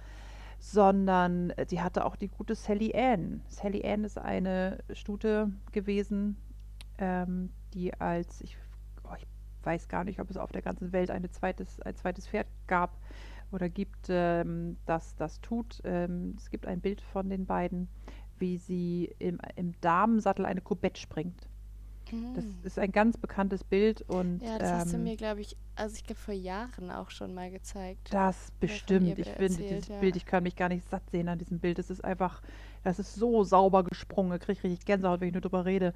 [0.60, 3.42] sondern äh, sie hatte auch die gute Sally Ann.
[3.48, 6.38] Sally Ann ist eine Stute gewesen,
[6.98, 8.58] ähm, die als, ich,
[9.04, 9.26] oh, ich
[9.64, 12.98] weiß gar nicht, ob es auf der ganzen Welt eine zweites, ein zweites Pferd gab
[13.52, 15.82] oder gibt, ähm, das das tut.
[15.86, 17.88] Ähm, es gibt ein Bild von den beiden,
[18.38, 21.49] wie sie im, im Damensattel eine Kubette springt.
[22.34, 22.60] Das Mhm.
[22.64, 25.96] ist ein ganz bekanntes Bild und Ja, das hast du ähm, mir, glaube ich, also
[25.96, 28.12] ich glaube vor Jahren auch schon mal gezeigt.
[28.14, 29.18] das bestimmt.
[29.20, 30.00] Ich finde dieses ja.
[30.00, 31.78] Bild, ich kann mich gar nicht satt sehen an diesem Bild.
[31.78, 32.42] Das ist einfach,
[32.84, 34.34] das ist so sauber gesprungen.
[34.34, 35.94] Ich kriege richtig Gänsehaut, wenn ich nur drüber rede.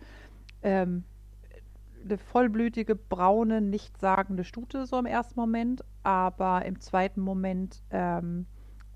[0.61, 1.03] Ähm,
[2.03, 8.45] eine vollblütige, braune, nichtssagende Stute so im ersten Moment, aber im zweiten Moment ähm,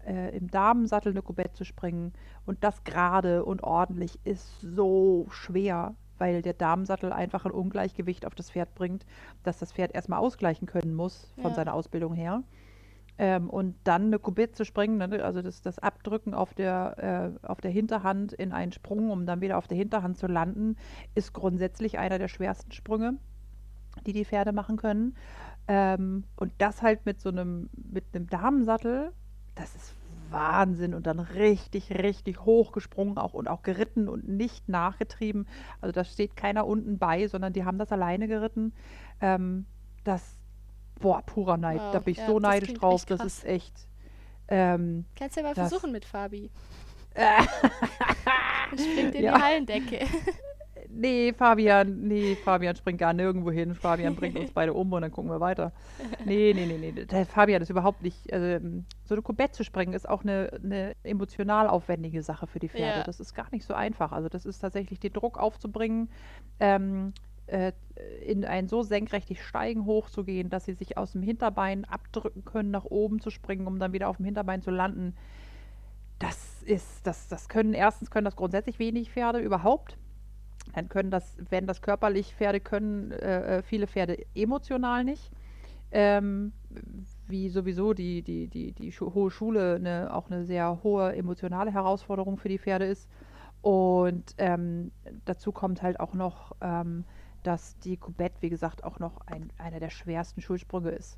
[0.06, 2.14] äh, im Damensattel eine Kubette zu springen
[2.46, 8.36] und das gerade und ordentlich ist so schwer, weil der Damensattel einfach ein Ungleichgewicht auf
[8.36, 9.06] das Pferd bringt,
[9.44, 11.56] dass das Pferd erstmal ausgleichen können muss von Ja.
[11.56, 12.44] seiner Ausbildung her.
[13.20, 17.48] Ähm, und dann eine Kubette zu springen, ne, also das, das Abdrücken auf der, äh,
[17.48, 20.76] auf der Hinterhand in einen Sprung, um dann wieder auf der Hinterhand zu landen,
[21.16, 23.16] ist grundsätzlich einer der schwersten Sprünge,
[24.06, 25.16] die die Pferde machen können.
[25.68, 29.12] Ähm, und das halt mit so einem, mit einem Damensattel,
[29.56, 29.96] das ist
[30.32, 35.48] Wahnsinn und dann richtig, richtig hoch gesprungen auch und auch geritten und nicht nachgetrieben.
[35.82, 38.74] Also da steht keiner unten bei, sondern die haben das alleine geritten.
[39.22, 39.66] Ähm,
[40.04, 40.38] das,
[41.00, 41.80] boah, purer Neid.
[41.80, 43.06] Da Wow, bin ich ja, so das neidisch klingt drauf.
[43.06, 43.88] Das ist echt.
[44.50, 46.50] Ähm, Kannst ja mal das- versuchen mit Fabi.
[48.74, 49.38] springt in Ja.
[49.38, 50.00] die Hallendecke.
[50.90, 53.74] nee, Fabian, nee, Fabian springt gar nirgendwo hin.
[53.76, 55.72] Fabian bringt uns beide um und dann gucken wir weiter.
[56.26, 57.06] Nee, nee, nee, nee.
[57.06, 58.28] Der Fabian ist überhaupt nicht.
[58.30, 62.70] Ähm, so eine Kubette zu springen ist auch eine, eine emotional aufwendige Sache für die
[62.70, 63.00] Pferde.
[63.00, 63.04] Ja.
[63.04, 64.12] Das ist gar nicht so einfach.
[64.12, 66.10] Also, das ist tatsächlich den Druck aufzubringen,
[66.60, 67.14] ähm,
[67.48, 67.72] äh,
[68.26, 72.86] in ein so senkrechtes Steigen hochzugehen, dass sie sich aus dem Hinterbein abdrücken können, nach
[72.86, 75.16] oben zu springen, um dann wieder auf dem Hinterbein zu landen.
[76.20, 79.98] Das ist, das, das können erstens können das grundsätzlich wenig Pferde überhaupt.
[80.74, 85.32] Dann können das, wenn das körperlich Pferde können, äh, äh, viele Pferde emotional nicht.
[85.92, 86.52] Ähm,
[87.28, 92.38] wie sowieso die, die, die, die hohe Schule eine, auch eine sehr hohe emotionale Herausforderung
[92.38, 93.10] für die Pferde ist.
[93.62, 94.92] Und ähm,
[95.26, 97.04] dazu kommt halt auch noch, ähm,
[97.44, 101.18] dass die Kubette, wie gesagt, auch noch ein, einer der schwersten Schulsprünge ist.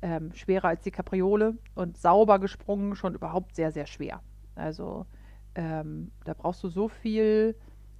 [0.00, 4.20] Ähm, schwerer als die Kapriole und sauber gesprungen schon überhaupt sehr, sehr schwer.
[4.54, 5.06] Also
[5.54, 7.54] ähm, da brauchst du so viel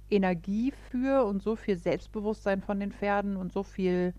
[0.09, 4.13] Energie für und so viel Selbstbewusstsein von den Pferden und so viel,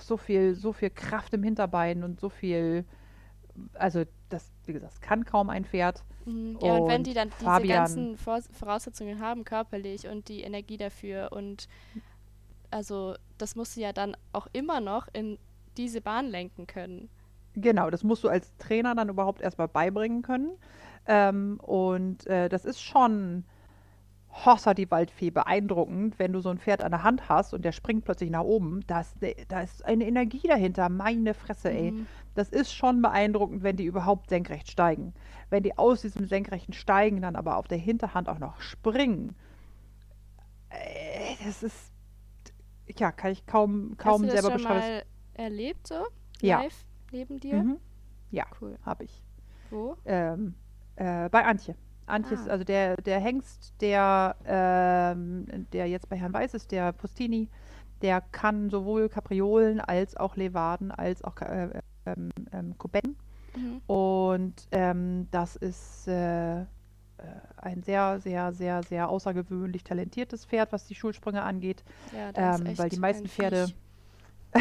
[0.00, 2.84] so viel, so viel Kraft im Hinterbein und so viel,
[3.74, 6.02] also das, wie gesagt, kann kaum ein Pferd.
[6.24, 6.58] Mhm.
[6.62, 10.42] Ja, und wenn Und die dann diese Fabian- ganzen Vor Voraussetzungen haben, körperlich und die
[10.42, 11.68] Energie dafür und
[12.70, 15.38] also das musst du ja dann auch immer noch in
[15.76, 17.08] diese Bahn lenken können.
[17.54, 20.52] Genau, das musst du als Trainer dann überhaupt erstmal beibringen können.
[21.06, 23.44] Ähm, und äh, das ist schon
[24.32, 27.72] Hossa die Waldfee beeindruckend, wenn du so ein Pferd an der Hand hast und der
[27.72, 28.80] springt plötzlich nach oben.
[28.86, 31.90] Da ist, ne- da ist eine Energie dahinter, meine Fresse, ey.
[31.92, 32.06] Mhm.
[32.34, 35.12] Das ist schon beeindruckend, wenn die überhaupt senkrecht steigen.
[35.50, 39.36] Wenn die aus diesem senkrechten Steigen dann aber auf der Hinterhand auch noch springen.
[40.70, 41.92] Äh, das ist,
[42.98, 44.80] ja, kann ich kaum, kaum Hast du das selber schon beschreiben.
[44.80, 45.02] mal
[45.34, 46.06] erlebt so?
[46.40, 46.62] Ja.
[46.62, 47.56] Live neben dir?
[47.62, 47.76] Mhm.
[48.30, 48.78] Ja, Cool.
[48.84, 49.22] habe ich.
[49.70, 49.96] Wo?
[50.06, 50.54] Ähm,
[50.96, 51.74] äh, bei Antje.
[52.06, 52.52] Antje ist Ah.
[52.52, 57.48] also der, der Hengst, der, ähm, der jetzt bei Herrn Weiß ist, der Postini,
[58.02, 63.16] der kann sowohl Kapriolen als auch Levaden als auch äh, ähm, ähm, Kubetten.
[63.56, 63.80] Mhm.
[63.86, 66.64] Und ähm, das ist, äh,
[67.56, 71.84] ein sehr, sehr, sehr, sehr außergewöhnlich talentiertes Pferd, was die Schulsprünge angeht.
[72.12, 73.68] Ja, Ähm, weil die meisten Pferde.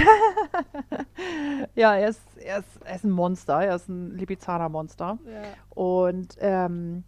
[1.76, 5.20] Ja, er ist, er, ist, er ist ein Monster, er ist ein Lipizzaner-Monster.
[5.26, 5.42] Ja.
[5.70, 7.04] Und ähm,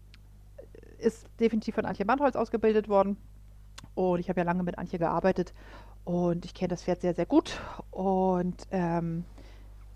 [1.03, 3.17] ist definitiv von Antje Bandholz ausgebildet worden.
[3.95, 5.53] Und ich habe ja lange mit Antje gearbeitet
[6.03, 7.61] und ich kenne das Pferd sehr, sehr gut.
[7.91, 9.25] Und ähm,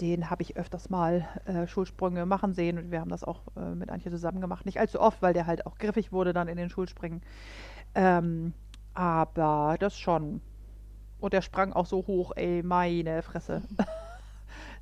[0.02, 3.74] den habe ich öfters mal äh, Schulsprünge machen sehen und wir haben das auch äh,
[3.74, 4.66] mit Antje zusammen gemacht.
[4.66, 7.22] Nicht allzu oft, weil der halt auch griffig wurde dann in den Schulspringen.
[7.96, 8.54] Ähm,
[8.94, 10.42] aber das schon.
[11.20, 13.64] Und der sprang auch so hoch, ey, meine Fresse.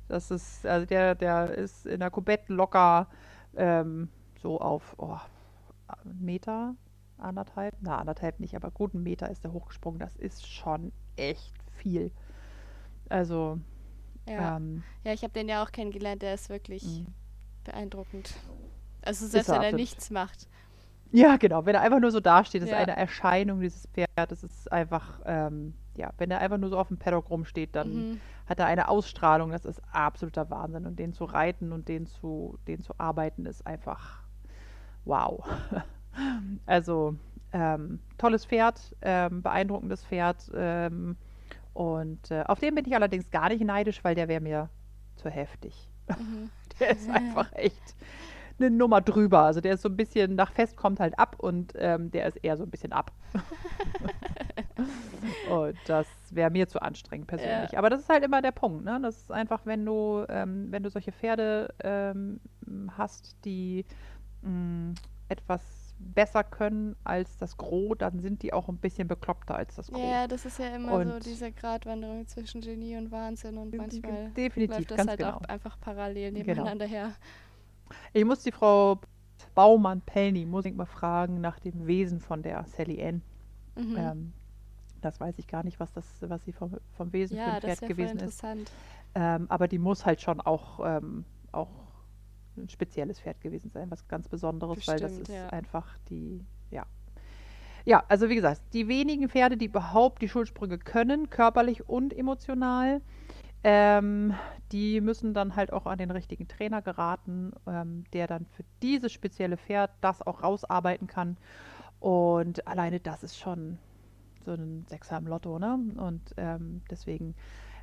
[0.08, 3.08] Das ist, also der, der ist in der Kubette locker
[3.56, 4.08] ähm,
[4.40, 5.18] so auf oh,
[6.04, 6.74] Meter,
[7.18, 9.98] anderthalb, na anderthalb nicht, aber gut einen Meter ist der hochgesprungen.
[10.00, 12.12] Das ist schon echt viel.
[13.08, 13.60] Also,
[14.28, 14.56] Ja.
[14.56, 17.14] ähm, ja, ich habe den ja auch kennengelernt, der ist wirklich Mhm.
[17.64, 18.34] beeindruckend.
[19.02, 19.80] Also selbst er wenn er absolut.
[19.80, 20.48] nichts macht.
[21.12, 22.78] ja genau, wenn er einfach nur so dasteht, ist Ja.
[22.78, 24.08] eine Erscheinung dieses Pferd.
[24.16, 28.06] Das ist einfach, ähm, ja, wenn er einfach nur so auf dem Paddock rumsteht, dann
[28.10, 28.20] Mhm.
[28.46, 30.86] hat er eine Ausstrahlung, das ist absoluter Wahnsinn.
[30.86, 34.25] Und den zu reiten und den zu, den zu arbeiten, ist einfach
[35.06, 35.44] wow.
[36.64, 37.14] Also
[37.52, 40.50] ähm, tolles Pferd, ähm, beeindruckendes Pferd.
[40.54, 41.16] Ähm,
[41.74, 44.70] und äh, auf den bin ich allerdings gar nicht neidisch, weil der wäre mir
[45.16, 45.90] zu heftig.
[46.08, 46.50] Mhm.
[46.80, 47.94] Der ist einfach echt
[48.58, 49.40] eine Nummer drüber.
[49.40, 52.36] Also der ist so ein bisschen nach fest kommt halt ab und ähm, der ist
[52.36, 53.12] eher so ein bisschen ab.
[55.50, 57.78] und das wäre mir zu anstrengend persönlich.
[57.78, 58.98] Aber das ist halt immer der Punkt, ne?
[59.02, 62.40] Das ist einfach, wenn du, ähm, wenn du solche Pferde ähm,
[62.96, 63.86] hast, die
[64.46, 64.94] mh,
[65.28, 65.62] etwas
[65.98, 70.00] besser können als das Gros, dann sind die auch ein bisschen bekloppter als das Gros.
[70.02, 74.30] Ja, das ist ja immer so Und- diese Gratwanderung zwischen Genie und Wahnsinn und manchmal
[74.32, 75.36] definitiv, läuft das halt genau.
[75.36, 76.44] auch einfach parallel Genau.
[76.46, 77.12] nebeneinander her.
[78.12, 79.00] Ich muss die Frau
[79.54, 83.22] Baumann-Pellny, muss ich mal fragen, nach dem Wesen von der Sally Ann.
[83.74, 83.96] Mhm.
[83.96, 84.32] Ähm,
[85.00, 87.60] das weiß ich gar nicht, was, das, was sie vom, vom Wesen für ja, ein
[87.60, 88.22] das Pferd gewesen ist.
[88.42, 88.70] interessant.
[89.14, 91.70] Ähm, aber die muss halt schon auch, ähm, auch
[92.56, 95.48] ein spezielles Pferd gewesen sein, was ganz Besonderes, weil das Bestimmt, ist ja.
[95.48, 96.84] einfach die, ja.
[97.84, 103.00] Ja, also wie gesagt, die wenigen Pferde, die überhaupt die Schulsprünge können, körperlich und emotional,
[103.62, 104.34] ähm,
[104.72, 109.12] die müssen dann halt auch an den richtigen Trainer geraten, ähm, der dann für dieses
[109.12, 111.36] spezielle Pferd das auch rausarbeiten kann.
[112.00, 113.78] Und alleine das ist schon
[114.44, 115.78] so ein Sechser im Lotto, ne?
[115.96, 117.34] Und ähm, deswegen,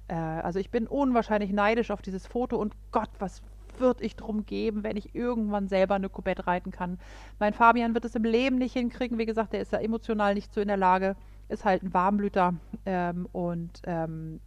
[0.08, 3.42] äh, also ich bin unwahrscheinlich neidisch auf dieses Foto und Gott, was
[3.80, 7.00] würde ich drum geben, wenn ich irgendwann selber eine Kubette reiten kann.
[7.40, 9.18] Mein Fabian wird es im Leben nicht hinkriegen.
[9.18, 11.16] Wie gesagt, der ist ja emotional nicht so in der Lage.
[11.50, 12.56] Ist halt ein Warmblüter
[12.86, 14.40] ähm, und ähm,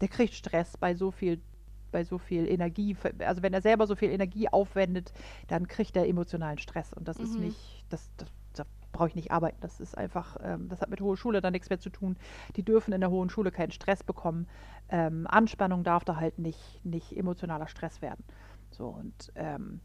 [0.00, 1.40] der kriegt Stress bei so viel
[1.90, 5.12] bei so viel Energie, also wenn er selber so viel Energie aufwendet,
[5.46, 7.44] dann kriegt er emotionalen Stress und das ist Mhm.
[7.46, 9.56] nicht, das, das, da brauche ich nicht arbeiten.
[9.62, 12.16] Das ist einfach, ähm, das hat mit Hohe Schule dann nichts mehr zu tun.
[12.56, 14.46] Die dürfen in der Hohen Schule keinen Stress bekommen.
[14.90, 18.22] Ähm, Anspannung darf da halt nicht, nicht emotionaler Stress werden.
[18.70, 19.80] So und ähm,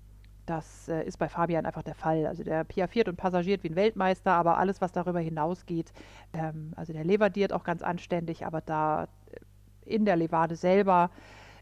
[0.46, 2.26] das äh, ist bei Fabian einfach der Fall.
[2.26, 5.93] Also der piaffiert und passagiert wie ein Weltmeister, aber alles, was darüber hinausgeht,
[6.34, 9.38] ähm, also der levardiert auch ganz anständig, aber da äh,
[9.86, 11.12] in der Levade selber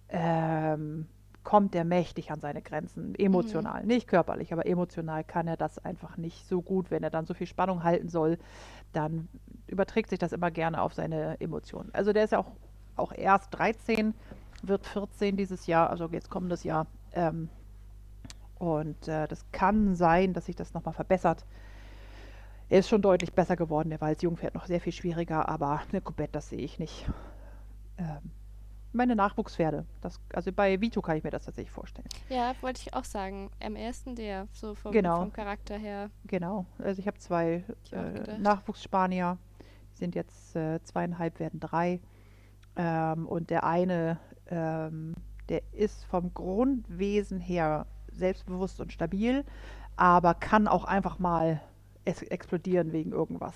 [0.10, 1.08] ähm,
[1.44, 6.18] kommt er mächtig an seine Grenzen, emotional, nicht körperlich, aber emotional kann er das einfach
[6.18, 6.92] nicht so gut.
[6.92, 8.38] Wenn er dann so viel Spannung halten soll,
[8.94, 9.28] dann
[9.68, 11.90] überträgt sich das immer gerne auf seine Emotionen.
[11.94, 12.52] Also der ist ja auch,
[12.96, 14.14] auch erst 13,
[14.62, 16.86] wird 14 dieses Jahr, also jetzt kommendes Jahr.
[17.14, 17.50] Ähm,
[18.58, 21.46] und äh, das kann sein, dass sich das nochmal verbessert.
[22.70, 23.90] Er ist schon deutlich besser geworden.
[23.90, 27.06] Der war als Jungpferd noch sehr viel schwieriger, aber eine Kubette, das sehe ich nicht.
[27.98, 28.32] Ähm,
[28.94, 29.86] meine Nachwuchspferde.
[30.02, 32.08] Das, also bei Vito kann ich mir das tatsächlich vorstellen.
[32.30, 33.50] Ja, wollte ich auch sagen.
[33.64, 35.20] Am ersten der, so vom, Genau.
[35.20, 36.10] vom Charakter her.
[36.26, 36.66] Genau.
[36.78, 38.38] Also ich habe zwei Ich äh.
[38.38, 39.38] Nachwuchsspanier.
[39.94, 42.00] Die sind jetzt äh, zweieinhalb, werden drei.
[42.76, 45.16] Ähm, und der eine, ähm,
[45.52, 49.44] der ist vom Grundwesen her selbstbewusst und stabil,
[49.98, 51.62] aber kann auch einfach mal
[52.06, 53.56] explodieren wegen irgendwas.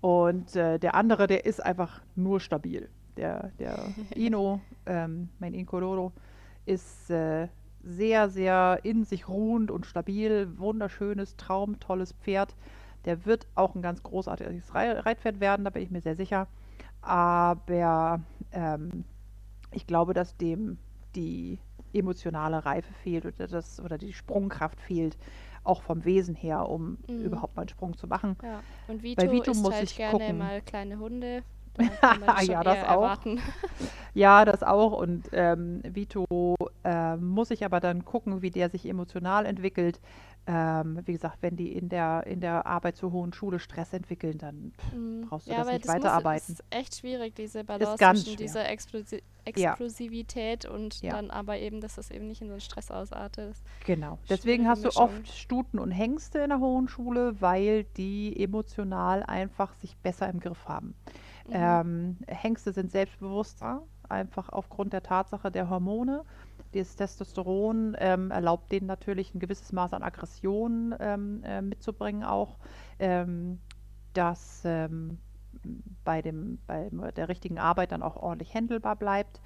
[0.00, 2.88] Und äh, der andere, der ist einfach nur stabil.
[3.18, 6.12] Der, der Ino, ähm, mein Incoloro,
[6.64, 7.48] ist äh,
[7.84, 10.48] sehr, sehr in sich ruhend und stabil.
[10.58, 12.56] Wunderschönes, traumtolles Pferd.
[13.04, 16.48] Der wird auch ein ganz großartiges Rei- Reitpferd werden, da bin ich mir sehr sicher.
[17.02, 18.20] Aber
[18.52, 19.04] ähm,
[19.70, 20.78] ich glaube, dass dem
[21.16, 21.58] die
[21.92, 25.16] emotionale Reife fehlt oder, das, oder die Sprungkraft fehlt,
[25.64, 27.22] auch vom Wesen her, um Mhm.
[27.22, 28.36] überhaupt mal einen Sprung zu machen.
[28.42, 28.62] Ja.
[28.88, 30.38] Und Vito, Vito isst muss halt ich gerne gucken.
[30.38, 31.42] mal kleine Hunde.
[32.26, 32.90] Da Ja, das auch.
[33.02, 33.40] erwarten.
[34.14, 34.92] Ja, das auch.
[35.00, 40.00] Und ähm, Vito äh, muss ich aber dann gucken, wie der sich emotional entwickelt.
[40.46, 44.38] Ähm, wie gesagt, wenn die in der, in der Arbeit zur hohen Schule Stress entwickeln,
[44.38, 46.52] dann pff, Mm, brauchst du ja, das nicht das weiterarbeiten.
[46.54, 48.36] ist echt schwierig, diese Balance zwischen schwer.
[48.36, 49.22] dieser Explosi
[49.56, 49.70] Ja.
[49.72, 51.12] Explosivität und Ja.
[51.12, 53.56] dann aber eben, dass das eben nicht in so einen Stress ausartet.
[53.86, 54.18] Genau.
[54.28, 59.74] Deswegen hast du oft Stuten und Hengste in der hohen Schule, weil die emotional einfach
[59.74, 60.94] sich besser im Griff haben.
[61.48, 61.52] Mhm.
[61.54, 66.24] Ähm, Hengste sind selbstbewusster, einfach aufgrund der Tatsache der Hormone.
[66.72, 72.58] Das Testosteron ähm, erlaubt denen natürlich ein gewisses Maß an Aggression ähm, äh, mitzubringen auch,
[72.98, 73.58] ähm,
[74.12, 75.18] das ähm,
[76.04, 79.40] bei, dem, bei der richtigen Arbeit dann auch ordentlich handelbar bleibt.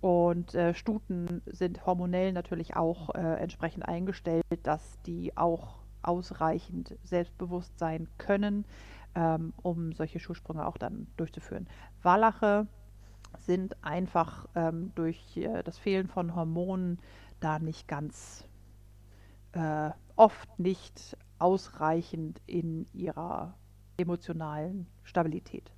[0.00, 7.78] Und äh, Stuten sind hormonell natürlich auch äh, entsprechend eingestellt, dass die auch ausreichend selbstbewusst
[7.78, 8.64] sein können,
[9.14, 11.68] ähm, um solche Schulsprünge auch dann durchzuführen.
[12.02, 12.66] Wallache
[13.38, 16.98] sind einfach ähm, durch äh, das Fehlen von Hormonen
[17.40, 18.48] da nicht ganz,
[19.52, 23.54] äh, oft nicht ausreichend in ihrer
[23.98, 25.72] emotionalen Stabilität.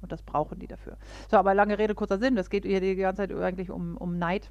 [0.00, 0.96] Und das brauchen die dafür.
[1.30, 2.36] So, aber lange Rede, kurzer Sinn.
[2.36, 4.50] Das geht hier die ganze Zeit eigentlich um, um Neid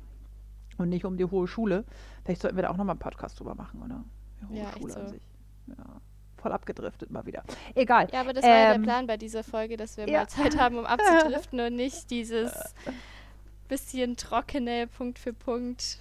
[0.78, 1.86] und nicht um die hohe Schule.
[2.24, 4.04] Vielleicht sollten wir da auch nochmal einen Podcast drüber machen, oder?
[4.42, 5.08] Die hohe Ja, Schule an so.
[5.08, 5.22] sich.
[5.68, 6.02] Ja,
[6.38, 7.44] voll abgedriftet mal wieder.
[7.76, 8.08] Egal.
[8.12, 10.20] Ja, aber das war ja der Ähm, Plan bei dieser Folge, dass wir ja.
[10.20, 12.54] mal Zeit haben, um abzudriften und nicht dieses
[13.68, 16.00] bisschen trockene Punkt für Punkt.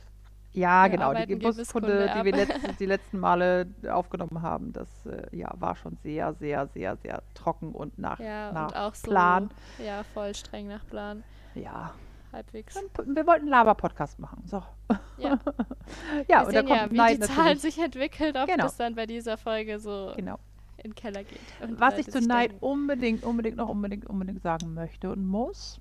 [0.53, 1.13] Ja, Wir genau.
[1.13, 2.49] Die Geburtskunde, die wir ab.
[2.49, 7.23] letzt, die letzten Male aufgenommen haben, das äh, ja, war schon sehr, sehr, sehr, sehr
[7.35, 9.11] trocken und nach, Ja, nach und auch so.
[9.11, 9.51] Plan.
[9.79, 11.25] Ja, voll streng nach Plan.
[11.55, 11.93] Ja,
[12.37, 12.75] Halbwegs.
[12.77, 14.43] wir wollten einen Laber-Podcast machen.
[14.47, 14.63] So.
[15.19, 15.39] Ja,
[16.29, 17.61] Ja, wir und da sehen ja, kommt wie Neid die Zahlen natürlich.
[17.63, 18.65] sich entwickeln, ob Genau.
[18.65, 20.39] das dann bei dieser Folge so Genau.
[20.77, 21.41] in den Keller geht.
[21.63, 25.81] und Was ich zu Neid unbedingt, unbedingt noch unbedingt, unbedingt sagen möchte und muss,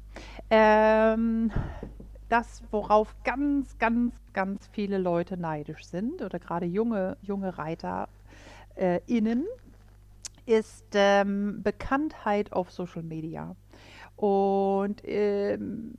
[0.50, 1.52] ähm,
[2.30, 8.08] das, worauf ganz, ganz, ganz viele Leute neidisch sind, oder gerade junge, junge Reiter
[8.76, 9.44] äh, innen,
[10.46, 13.56] ist ähm, Bekanntheit auf Social Media.
[14.16, 15.94] Und ähm,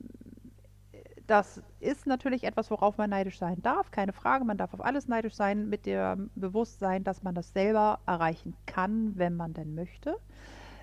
[1.27, 4.45] das ist natürlich etwas, worauf man neidisch sein darf, keine Frage.
[4.45, 9.17] Man darf auf alles neidisch sein, mit dem Bewusstsein, dass man das selber erreichen kann,
[9.17, 10.15] wenn man denn möchte.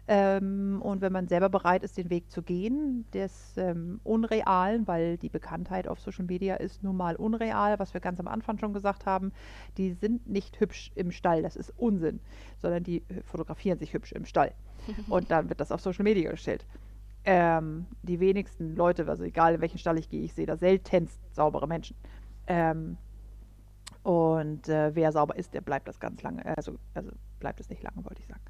[0.06, 5.16] Ähm, und wenn man selber bereit ist, den Weg zu gehen, des ähm, Unrealen, weil
[5.16, 8.74] die Bekanntheit auf Social Media ist nun mal unreal, was wir ganz am Anfang schon
[8.74, 9.32] gesagt haben,
[9.78, 12.20] die sind nicht hübsch im Stall, das ist Unsinn,
[12.58, 14.52] sondern die äh, fotografieren sich hübsch im Stall.
[15.08, 16.66] Und dann wird das auf Social Media gestellt.
[17.26, 21.18] Ähm, die wenigsten Leute, also egal in welchen Stall ich gehe, ich sehe da seltenst
[21.34, 21.96] saubere Menschen.
[22.46, 22.98] Ähm,
[24.02, 27.10] und äh, wer sauber ist, der bleibt das ganz lange, also, also
[27.40, 28.42] bleibt es nicht lange, wollte ich sagen.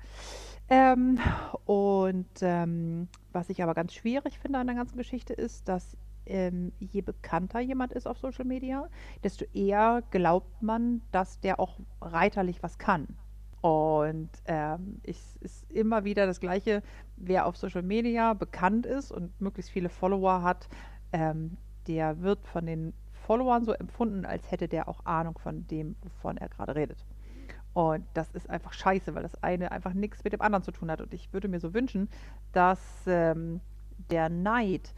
[0.69, 1.19] Ähm,
[1.67, 6.73] und ähm, was ich aber ganz schwierig finde an der ganzen Geschichte ist, dass ähm,
[6.81, 8.89] je bekannter jemand ist auf Social Media,
[9.23, 13.07] desto eher glaubt man, dass der auch reiterlich was kann.
[13.64, 16.83] Und ähm, es ist immer wieder das Gleiche,
[17.16, 20.68] wer auf Social Media bekannt ist und möglichst viele Follower hat,
[21.12, 25.96] ähm, der wird von den Followern so empfunden, als hätte der auch Ahnung von dem,
[26.03, 27.07] wovon er gerade redet.
[27.72, 30.90] Und das ist einfach scheiße, weil das eine einfach nichts mit dem anderen zu tun
[30.90, 31.00] hat.
[31.00, 32.11] Und ich würde mir so wünschen,
[32.53, 33.62] dass ähm,
[34.11, 34.92] der Neid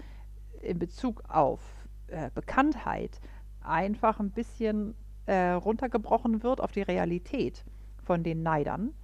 [0.60, 1.60] in Bezug auf
[2.08, 3.20] äh, Bekanntheit
[3.60, 7.64] einfach ein bisschen äh, runtergebrochen wird auf die Realität
[8.06, 8.94] von den Neidern.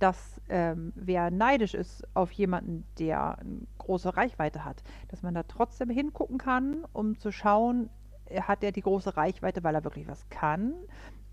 [0.00, 5.42] Dass ähm, wer neidisch ist auf jemanden, der eine große Reichweite hat, dass man da
[5.42, 7.90] trotzdem hingucken kann, um zu schauen,
[8.26, 10.72] äh, hat er die große Reichweite, weil er wirklich was kann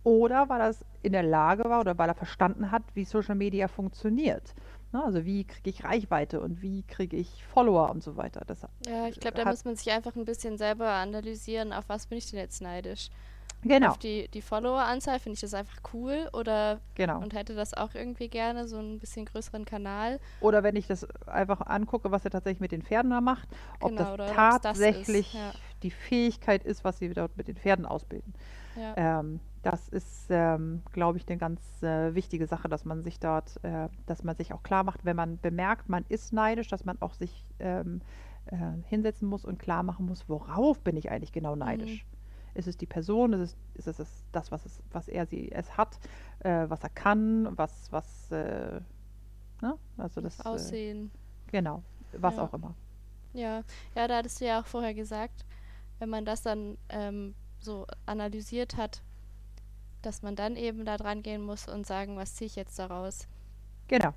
[0.04, 3.36] oder weil er es in der Lage war oder weil er verstanden hat, wie Social
[3.36, 4.56] Media funktioniert.
[4.92, 8.42] Ne, also wie kriege ich Reichweite und wie kriege ich Follower und so weiter.
[8.48, 11.88] Das Ja, ich glaube, da hat- muss man sich einfach ein bisschen selber analysieren, auf
[11.88, 13.10] was bin ich denn jetzt neidisch.
[13.68, 17.20] Genau, Auf die, die Follower-Anzahl finde ich das einfach cool oder genau.
[17.20, 20.20] und hätte das auch irgendwie gerne, so ein bisschen größeren Kanal.
[20.42, 23.50] Oder wenn ich das einfach angucke, was er tatsächlich mit den Pferden da macht,
[23.80, 25.52] ob Genau, oder das ob's das ist, tatsächlich ja.
[25.84, 28.34] die Fähigkeit ist, was sie dort mit den Pferden ausbilden.
[28.76, 29.20] Ja.
[29.20, 33.64] Ähm, das ist, ähm, glaube ich, eine ganz äh, wichtige Sache, dass man sich dort,
[33.64, 37.02] äh, dass man sich auch klar macht, wenn man bemerkt, man ist neidisch, dass man
[37.02, 38.02] auch sich ähm,
[38.46, 42.06] äh, hinsetzen muss und klar machen muss, worauf bin ich eigentlich genau neidisch.
[42.56, 45.52] Ist es die Person, ist es, ist es das- das, was, es, was er sie
[45.52, 46.00] es hat,
[46.40, 48.80] äh, was er kann, was, was, äh,
[49.62, 49.78] ne?
[49.98, 51.12] Also das, äh, Aussehen.
[51.52, 52.44] genau, was Ja.
[52.44, 52.74] auch immer.
[53.34, 53.62] Ja,
[53.96, 55.46] ja, da hattest du ja auch vorher gesagt,
[56.00, 59.02] wenn man das dann ähm, so analysiert hat,
[60.02, 63.28] dass man dann eben da dran gehen muss und sagen, was ziehe ich jetzt daraus?
[63.90, 64.14] Genau.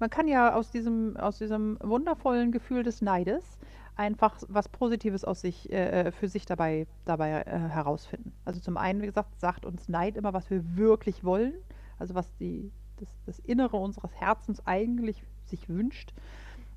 [0.00, 3.58] Man kann ja aus diesem, aus diesem wundervollen Gefühl des Neides
[3.96, 8.32] einfach was Positives aus sich, äh, äh, für sich dabei, dabei äh, herausfinden.
[8.44, 11.54] Also zum einen, wie gesagt, sagt uns Neid immer, was wir wirklich wollen,
[11.98, 16.12] also was die, das, das Innere unseres Herzens eigentlich sich wünscht.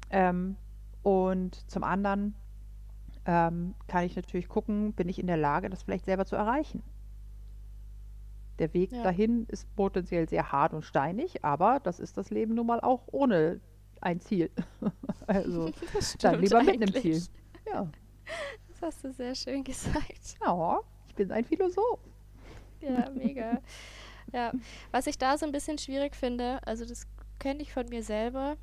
[0.10, 0.56] Ähm,
[1.02, 2.36] und zum anderen
[3.26, 6.84] ähm, kann ich natürlich gucken, bin ich in der Lage, das vielleicht selber zu erreichen.
[8.60, 9.04] Der Weg Ja.
[9.04, 13.04] dahin ist potenziell sehr hart und steinig, aber das ist das Leben nun mal auch
[13.12, 13.60] ohne
[14.04, 14.50] ein Ziel.
[15.28, 15.72] also
[16.20, 17.24] dann lieber mit einem eigentlich.
[17.24, 17.24] Ziel.
[17.72, 17.88] Ja.
[18.70, 20.38] Das hast du sehr schön gesagt.
[20.42, 22.00] ja, ich bin ein Philosoph.
[22.82, 23.62] Ja, mega.
[24.32, 24.52] Ja,
[24.92, 27.08] was ich da so ein bisschen schwierig finde, also das
[27.40, 28.58] kenne ich von mir selber,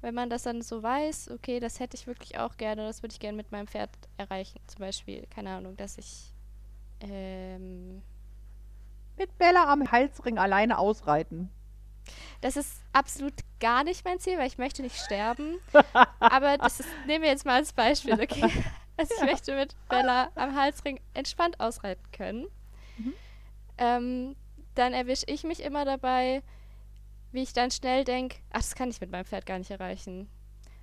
[0.00, 3.12] wenn man das dann so weiß, okay, das hätte ich wirklich auch gerne, das würde
[3.12, 4.60] ich gerne mit meinem Pferd erreichen.
[4.66, 6.34] Zum Beispiel, keine Ahnung, dass ich
[7.00, 8.02] ähm,
[9.16, 11.50] Mit Bella am Halsring alleine ausreiten.
[12.40, 15.58] Das ist absolut gar nicht mein Ziel, weil ich möchte nicht sterben.
[16.20, 18.50] Aber das ist, nehmen wir jetzt mal als Beispiel, okay?
[18.96, 22.46] Also ich möchte mit Bella am Halsring entspannt ausreiten können.
[22.96, 23.12] Mhm.
[23.76, 24.36] Ähm,
[24.76, 26.44] dann erwische ich mich immer dabei,
[27.32, 30.28] wie ich dann schnell denke, ach, das kann ich mit meinem Pferd gar nicht erreichen.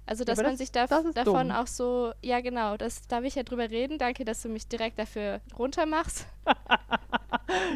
[0.05, 1.51] Also, dass aber man das- sich da, davon dumm.
[1.51, 3.97] auch so, ja genau, das, da will ich ja drüber reden.
[3.97, 6.28] Danke, dass du mich direkt dafür runtermachst.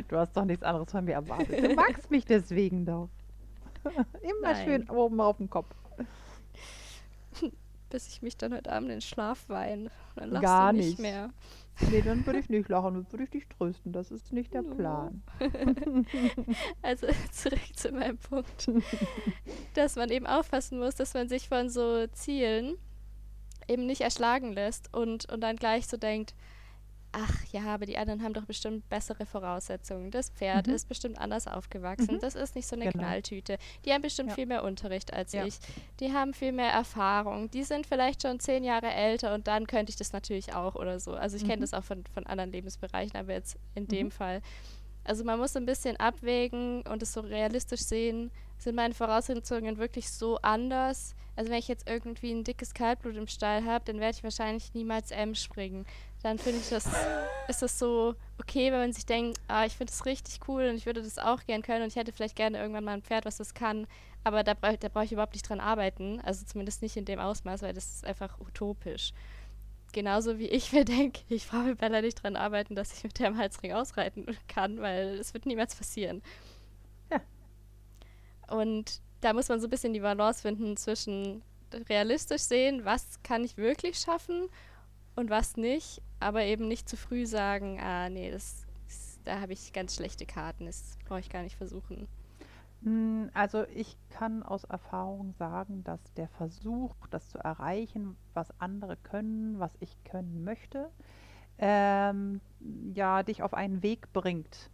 [0.07, 1.63] Du hast doch nichts anderes von mir erwartet.
[1.63, 3.09] Du magst mich deswegen doch.
[4.21, 4.65] Immer Nein.
[4.65, 5.73] schön oben auf dem Kopf.
[7.89, 9.89] Bis ich mich dann heute Abend in den Schlaf weine.
[10.15, 10.99] Dann lachst Gar du nicht nicht.
[10.99, 11.29] mehr.
[11.91, 13.91] Nee, dann würde ich nicht lachen, dann würde ich dich trösten.
[13.91, 14.75] Das ist nicht der No.
[14.75, 15.23] Plan.
[16.81, 18.69] Also zurück zu meinem Punkt,
[19.75, 22.77] dass man eben aufpassen muss, dass man sich von so Zielen
[23.67, 26.33] eben nicht erschlagen lässt und, und dann gleich so denkt,
[27.17, 30.11] ach ja, aber die anderen haben doch bestimmt bessere Voraussetzungen.
[30.11, 30.73] Das Pferd Mhm.
[30.73, 32.15] ist bestimmt anders aufgewachsen.
[32.15, 32.19] Mhm.
[32.19, 32.97] Das ist nicht so eine Genau.
[33.03, 33.57] Knalltüte.
[33.85, 34.35] Die haben bestimmt Ja.
[34.35, 35.45] viel mehr Unterricht als Ja.
[35.45, 35.55] ich.
[35.99, 37.49] Die haben viel mehr Erfahrung.
[37.51, 40.99] Die sind vielleicht schon zehn Jahre älter und dann könnte ich das natürlich auch oder
[40.99, 41.13] so.
[41.13, 41.61] Also ich kenne Mhm.
[41.61, 44.11] das auch von, von anderen Lebensbereichen, aber jetzt in dem Mhm.
[44.11, 44.41] Fall.
[45.03, 48.31] Also man muss ein bisschen abwägen und es so realistisch sehen.
[48.57, 51.15] Sind meine Voraussetzungen wirklich so anders?
[51.35, 54.73] Also wenn ich jetzt irgendwie ein dickes Kaltblut im Stall habe, dann werde ich wahrscheinlich
[54.73, 55.85] niemals M springen.
[56.23, 56.87] Dann finde ich das,
[57.47, 60.75] ist das so okay, wenn man sich denkt, ah, ich finde das richtig cool und
[60.75, 63.25] ich würde das auch gern können und ich hätte vielleicht gerne irgendwann mal ein Pferd,
[63.25, 63.85] was das kann.
[64.23, 66.19] Aber da brauche da brauch ich überhaupt nicht dran arbeiten.
[66.21, 69.13] Also zumindest nicht in dem Ausmaß, weil das ist einfach utopisch.
[69.91, 73.19] Genauso wie ich mir denke, ich brauche mit Bella nicht dran arbeiten, dass ich mit
[73.19, 76.23] der am Halsring ausreiten kann, weil es wird niemals passieren.
[77.11, 77.21] Ja.
[78.47, 81.41] Und da muss man so ein bisschen die Balance finden zwischen
[81.89, 84.49] realistisch sehen, was kann ich wirklich schaffen
[85.15, 89.53] und was nicht, aber eben nicht zu früh sagen, ah nee, das, das da habe
[89.53, 92.07] ich ganz schlechte Karten, das brauche ich gar nicht versuchen.
[92.81, 98.97] Mm, Also ich kann aus Erfahrung sagen, dass der Versuch, das zu erreichen, was andere
[98.97, 100.89] können, was ich können möchte,
[101.57, 102.41] ähm,
[102.93, 104.69] ja, dich auf einen Weg bringt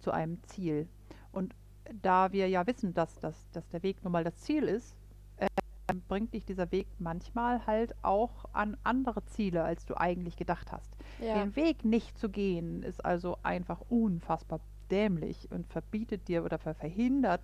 [0.00, 0.88] zu einem Ziel.
[1.32, 1.54] Und
[2.02, 4.94] da wir ja wissen, dass, dass, dass der Weg nun mal das Ziel ist,
[5.38, 10.70] ähm, bringt dich dieser Weg manchmal halt auch an andere Ziele, als du eigentlich gedacht
[10.72, 10.90] hast.
[11.20, 14.60] Ja, Den Weg nicht zu gehen, ist also einfach unfassbar
[14.90, 17.42] dämlich und verbietet dir oder ver verhindert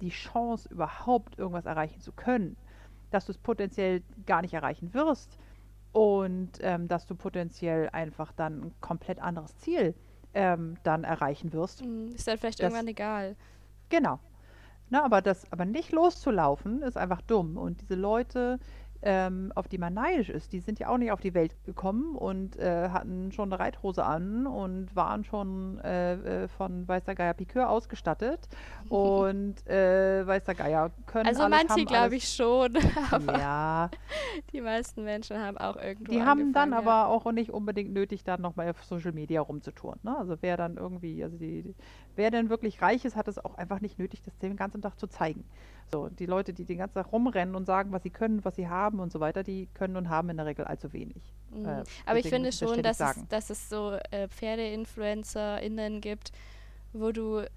[0.00, 2.56] die Chance, überhaupt irgendwas erreichen zu können.
[3.10, 5.38] Dass du es potenziell gar nicht erreichen wirst
[5.92, 9.94] und ähm, dass du potenziell einfach dann ein komplett anderes Ziel
[10.34, 11.84] ähm, dann erreichen wirst.
[11.84, 13.36] Mm, ist dann vielleicht Das- irgendwann egal.
[13.88, 14.18] Genau.
[14.90, 17.58] Na, aber das, aber nicht loszulaufen, ist einfach dumm.
[17.58, 18.58] Und diese Leute,
[19.00, 22.16] ähm, auf die man neidisch ist, die sind ja auch nicht auf die Welt gekommen
[22.16, 26.14] und äh, hatten schon eine Reithose an und waren schon äh,
[26.44, 28.48] äh, von Weiß der Geier Pikeur ausgestattet.
[28.88, 32.76] und äh, Weiß der Geier können Also alles, manche glaube ich schon,
[33.10, 33.90] aber Ja,
[34.52, 36.78] die meisten Menschen haben auch irgendwo die haben dann ja.
[36.78, 40.00] aber auch nicht unbedingt nötig, dann nochmal auf Social Media rumzutouren.
[40.02, 40.16] Ne?
[40.18, 41.74] Also wer dann irgendwie, also die, die,
[42.18, 44.98] wer denn wirklich reich ist, hat es auch einfach nicht nötig, das den ganzen Tag
[44.98, 45.44] zu zeigen.
[45.90, 48.68] So, die Leute, die den ganzen Tag rumrennen und sagen, was sie können, was sie
[48.68, 51.32] haben und so weiter, die können und haben in der Regel allzu wenig.
[51.50, 51.64] Mhm.
[51.64, 56.32] Äh, Aber ich finde schon, dass es, dass es so äh, PferdeinfluencerInnen gibt,
[56.92, 57.48] wo du,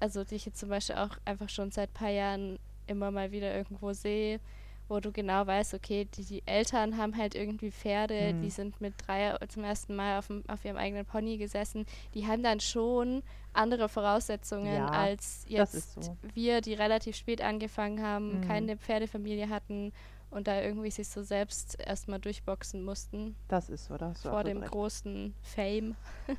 [0.00, 3.30] also die ich jetzt zum Beispiel auch einfach schon seit ein paar Jahren immer mal
[3.30, 4.40] wieder irgendwo sehe,
[4.88, 8.50] wo du genau weißt, okay, die, die Eltern haben halt irgendwie Pferde, die Mhm.
[8.50, 12.42] sind mit drei zum ersten Mal auf, dem, auf ihrem eigenen Pony gesessen, die haben
[12.42, 13.22] dann schon
[13.52, 16.16] andere Voraussetzungen Ja, als das jetzt so.
[16.34, 18.40] wir, die relativ spät angefangen haben, Mhm.
[18.42, 19.92] keine Pferdefamilie hatten
[20.30, 24.30] und da irgendwie sich so selbst erstmal durchboxen mussten Das ist so, da hast du
[24.30, 24.70] vor dem recht.
[24.72, 25.94] großen Fame.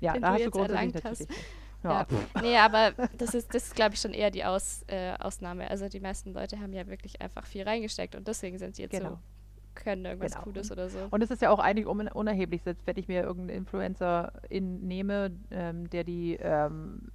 [0.00, 1.38] Ja, den da du hast du grundsätzlich natürlich hast.
[1.82, 2.06] Ja.
[2.34, 2.40] Ja.
[2.42, 5.70] nee, aber das ist, das ist glaube ich, schon eher die Aus, äh, Ausnahme.
[5.70, 8.92] Also die meisten Leute haben ja wirklich einfach viel reingesteckt und deswegen sind sie jetzt
[8.92, 9.10] Genau.
[9.10, 9.18] so
[9.76, 10.44] können irgendwas Genau.
[10.44, 10.98] Cooles oder so.
[11.10, 14.86] Und es ist ja auch eigentlich un unerheblich, selbst wenn ich mir irgendeinen Influencer in
[14.86, 17.12] nehme, ähm, der die ähm,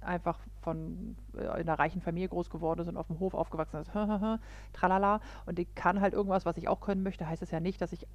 [0.00, 3.80] einfach von äh, in einer reichen Familie groß geworden ist und auf dem Hof aufgewachsen
[3.80, 3.90] ist,
[4.72, 7.80] tralala, und die kann halt irgendwas, was ich auch können möchte, heißt es ja nicht,
[7.80, 8.06] dass ich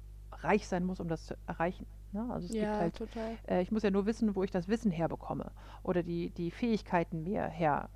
[0.44, 1.86] reich sein muss, um das zu erreichen.
[2.12, 2.26] Ne?
[2.30, 3.38] Also es gibt ja, halt, total.
[3.48, 5.50] äh, ich muss ja nur wissen, wo ich das Wissen herbekomme
[5.82, 7.88] oder die, die Fähigkeiten mir her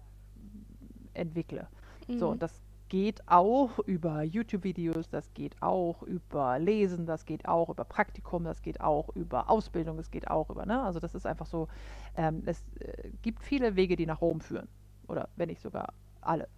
[1.14, 1.68] entwickle.
[2.16, 2.32] So, Mhm.
[2.32, 7.84] und das geht auch über YouTube-Videos, das geht auch über Lesen, das geht auch über
[7.84, 10.82] Praktikum, das geht auch über Ausbildung, das geht auch über, ne?
[10.82, 11.68] Also das ist einfach so,
[12.16, 14.68] ähm, es äh, gibt viele Wege, die nach Rom führen.
[15.07, 15.92] Oder wenn nicht sogar
[16.28, 16.48] alle.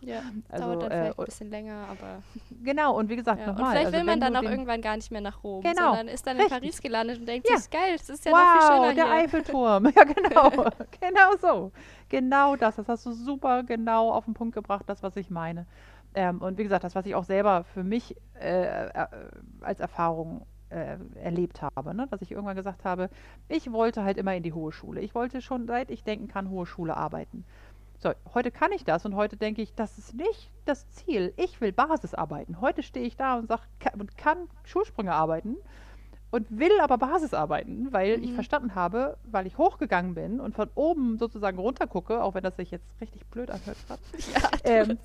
[0.00, 2.22] Ja, Also, dauert dann äh, vielleicht ein und- bisschen länger, aber.
[2.62, 3.48] Genau, und wie gesagt, Ja.
[3.48, 3.70] Und nochmal.
[3.72, 6.26] vielleicht also will man dann auch irgendwann gar nicht mehr nach Rom, Genau, sondern ist
[6.26, 6.58] dann in richtig.
[6.60, 7.56] Paris gelandet und denkt Ja.
[7.58, 9.14] sich, geil, das ist ja noch viel Wow, schöner der hier.
[9.24, 9.84] Eiffelturm.
[9.96, 10.50] Ja, genau.
[11.00, 11.72] genau so.
[12.08, 12.76] Genau das.
[12.76, 15.66] Das hast du super genau auf den Punkt gebracht, das, was ich meine.
[16.14, 19.06] Ähm, und wie gesagt, das, was ich auch selber für mich äh, äh,
[19.60, 22.06] als Erfahrung äh, erlebt habe, ne?
[22.10, 23.08] dass ich irgendwann gesagt habe,
[23.48, 25.00] ich wollte halt immer in die hohe Schule.
[25.00, 27.44] Ich wollte schon, seit ich denken kann, hohe Schule arbeiten.
[28.00, 31.32] So, heute kann ich das und heute denke ich, das ist nicht das Ziel.
[31.36, 32.60] Ich will Basis arbeiten.
[32.60, 35.56] Heute stehe ich da und sag, kann, und kann Schulsprünge arbeiten
[36.30, 38.34] und will aber Basis arbeiten, weil ich Mhm.
[38.36, 42.70] verstanden habe, weil ich hochgegangen bin und von oben sozusagen runtergucke, auch wenn das sich
[42.70, 44.02] jetzt richtig blöd anhört gerade.
[44.34, 44.98] Ja, Ähm.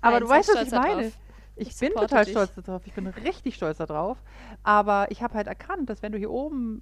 [0.00, 1.02] Aber Nein, du weißt, was ich meine.
[1.04, 1.12] drauf.
[1.56, 2.32] Ich, Ich bin total dich.
[2.32, 2.86] stolz darauf.
[2.86, 4.18] Ich bin richtig stolz darauf.
[4.62, 6.80] Aber ich habe halt erkannt, dass wenn du hier oben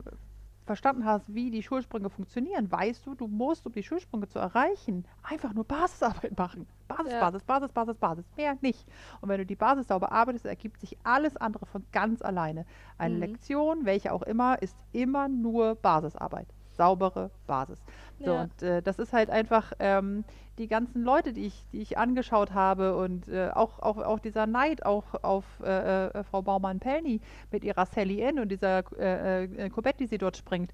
[0.67, 5.07] verstanden hast, wie die Schulsprünge funktionieren, weißt du, du musst, um die Schulsprünge zu erreichen,
[5.23, 6.67] einfach nur Basisarbeit machen.
[6.89, 7.21] Basis, Ja.
[7.21, 8.25] Basis, Basis, Basis, Basis.
[8.37, 8.87] Mehr nicht.
[9.21, 12.67] Und wenn du die Basis sauber arbeitest, ergibt sich alles andere von ganz alleine.
[12.99, 13.21] Eine Mhm.
[13.21, 16.49] Lektion, welche auch immer, ist immer nur Basisarbeit.
[16.77, 17.79] Saubere Basis.
[18.19, 18.43] So, Ja.
[18.43, 20.25] und äh, das ist halt einfach ähm,
[20.59, 24.47] die ganzen Leute, die ich, die ich angeschaut habe und äh, auch, auch, auch dieser
[24.47, 27.21] Neid auch auf äh, äh, Frau Baumann-Pellny
[27.51, 30.73] mit ihrer Sally Ann und dieser äh, äh, Corbett, die sie dort springt.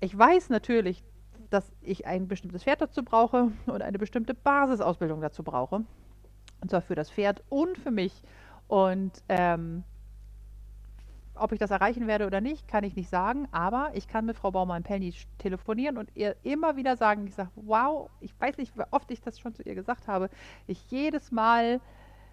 [0.00, 1.02] Ich weiß natürlich,
[1.50, 5.84] dass ich ein bestimmtes Pferd dazu brauche und eine bestimmte Basisausbildung dazu brauche.
[6.60, 8.22] Und zwar für das Pferd und für mich.
[8.68, 9.84] Und ähm,
[11.36, 13.48] ob ich das erreichen werde oder nicht, kann ich nicht sagen.
[13.52, 17.50] Aber ich kann mit Frau Baumann-Pellny sch- telefonieren und ihr immer wieder sagen, ich sage,
[17.56, 20.30] wow, ich weiß nicht, wie oft ich das schon zu ihr gesagt habe,
[20.66, 21.80] ich jedes Mal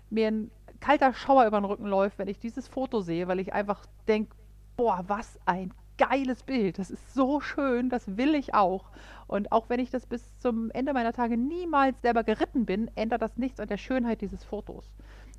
[0.09, 3.53] mir ein kalter Schauer über den Rücken läuft, wenn ich dieses Foto sehe, weil ich
[3.53, 4.35] einfach denke,
[4.75, 6.79] boah, was ein geiles Bild.
[6.79, 8.85] Das ist so schön, das will ich auch.
[9.27, 13.21] Und auch wenn ich das bis zum Ende meiner Tage niemals selber geritten bin, ändert
[13.21, 14.91] das nichts an der Schönheit dieses Fotos.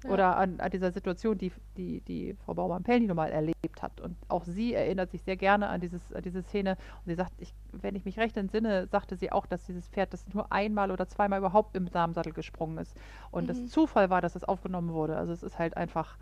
[0.05, 0.11] Ja.
[0.11, 4.01] Oder an, an dieser Situation, die, die, die Frau Baumann-Pellny nun mal erlebt hat.
[4.01, 6.73] Und auch sie erinnert sich sehr gerne an, dieses, an diese Szene.
[6.73, 10.13] Und sie sagt, ich, wenn ich mich recht entsinne, sagte sie auch, dass dieses Pferd
[10.13, 12.97] das nur einmal oder zweimal überhaupt im Damensattel gesprungen ist.
[13.31, 13.67] Und das Mhm.
[13.69, 15.17] Zufall war, dass es aufgenommen wurde.
[15.17, 16.17] Also es ist halt einfach,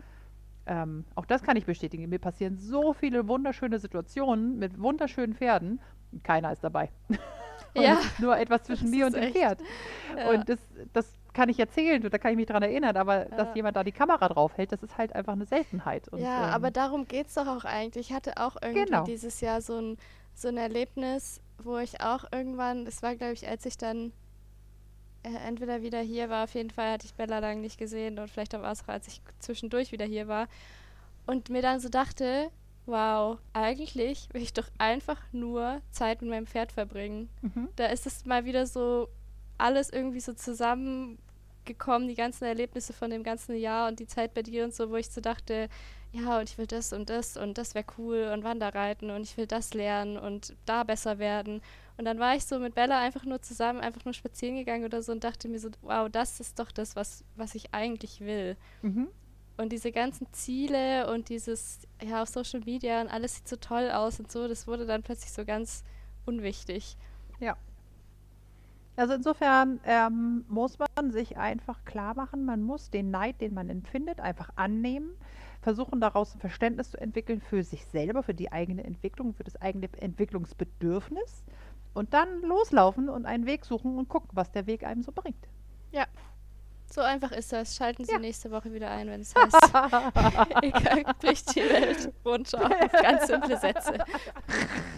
[0.67, 2.07] ähm, auch das kann ich bestätigen.
[2.09, 5.79] Mir passieren so viele wunderschöne Situationen mit wunderschönen Pferden.
[6.23, 6.89] Keiner ist dabei.
[7.73, 9.61] Ja, nur etwas zwischen das mir und dem echt- Pferd.
[10.17, 10.29] Ja.
[10.31, 10.59] Und das,
[10.91, 13.35] das kann ich erzählen, da kann ich mich dran erinnern, aber Ja.
[13.37, 16.07] dass jemand da die Kamera drauf hält, das ist halt einfach eine Seltenheit.
[16.09, 18.09] Und, ja, ähm, aber darum geht es doch auch eigentlich.
[18.09, 19.03] Ich hatte auch irgendwie Genau.
[19.05, 19.97] dieses Jahr so ein,
[20.33, 24.11] so ein Erlebnis, wo ich auch irgendwann, das war glaube ich, als ich dann
[25.23, 28.27] äh, entweder wieder hier war, auf jeden Fall hatte ich Bella lang nicht gesehen und
[28.29, 30.47] vielleicht auch was, als ich zwischendurch wieder hier war.
[31.27, 32.49] Und mir dann so dachte,
[32.87, 37.29] wow, eigentlich will ich doch einfach nur Zeit mit meinem Pferd verbringen.
[37.41, 37.69] mhm.
[37.75, 39.07] Da ist es mal wieder so
[39.61, 44.41] alles irgendwie so zusammengekommen, die ganzen Erlebnisse von dem ganzen Jahr und die Zeit bei
[44.41, 45.69] dir und so, wo ich so dachte,
[46.13, 49.37] ja, und ich will das und das und das wäre cool und Wanderreiten und ich
[49.37, 51.61] will das lernen und da besser werden.
[51.97, 55.01] Und dann war ich so mit Bella einfach nur zusammen, einfach nur spazieren gegangen oder
[55.03, 58.57] so und dachte mir so, wow, das ist doch das, was, was ich eigentlich will.
[58.81, 59.07] Mhm.
[59.57, 63.91] Und diese ganzen Ziele und dieses, ja, auf Social Media und alles sieht so toll
[63.91, 65.83] aus und so, das wurde dann plötzlich so ganz
[66.25, 66.97] unwichtig.
[69.01, 73.67] Also insofern ähm, muss man sich einfach klar machen, man muss den Neid, den man
[73.71, 75.09] empfindet, einfach annehmen,
[75.59, 79.59] versuchen daraus ein Verständnis zu entwickeln für sich selber, für die eigene Entwicklung, für das
[79.59, 81.43] eigene Entwicklungsbedürfnis
[81.95, 85.47] und dann loslaufen und einen Weg suchen und gucken, was der Weg einem so bringt.
[86.93, 87.75] So einfach ist das.
[87.75, 88.19] Schalten Sie Ja.
[88.19, 89.55] nächste Woche wieder ein, wenn es heißt,
[90.61, 93.97] Egal, bricht die Welt runter auf ganz simple Sätze.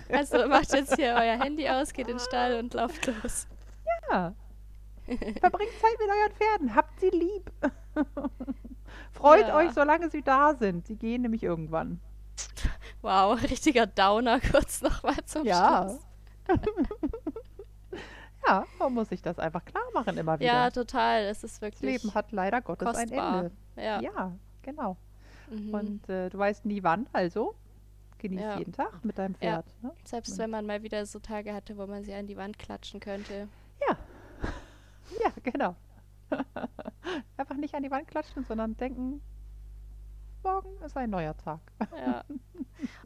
[0.09, 3.47] Also macht jetzt hier euer Handy aus, geht in den Stall und lauft los.
[4.11, 4.33] Ja.
[5.05, 6.75] Verbringt Zeit mit euren Pferden.
[6.75, 7.51] Habt sie lieb.
[9.11, 9.55] Freut Ja.
[9.57, 10.87] euch, solange sie da sind.
[10.87, 11.99] Sie gehen nämlich irgendwann.
[13.01, 15.89] Wow, richtiger Downer kurz nochmal zum Ja.
[15.89, 15.99] Schluss.
[18.45, 20.51] Ja, man muss sich das einfach klar machen immer wieder.
[20.51, 21.21] Ja, total.
[21.23, 23.35] Es ist das wirklich Leben hat leider Gottes kostbar.
[23.35, 23.51] ein Ende.
[23.77, 24.01] Ja.
[24.01, 24.31] Ja,
[24.63, 24.97] genau.
[25.49, 25.73] Mhm.
[25.73, 27.55] Und äh, du weißt nie wann, also
[28.17, 28.57] genieß Ja.
[28.57, 29.61] jeden Tag mit deinem Ja.
[29.61, 29.65] Pferd.
[29.81, 29.91] Ne?
[30.03, 32.99] Selbst wenn man mal wieder so Tage hatte, wo man sie an die Wand klatschen
[32.99, 33.47] könnte.
[35.23, 35.31] Ja.
[35.43, 35.75] genau.
[37.37, 39.21] Einfach nicht an die Wand klatschen, sondern denken,
[40.43, 41.59] morgen ist ein neuer Tag.
[41.95, 42.23] Ja.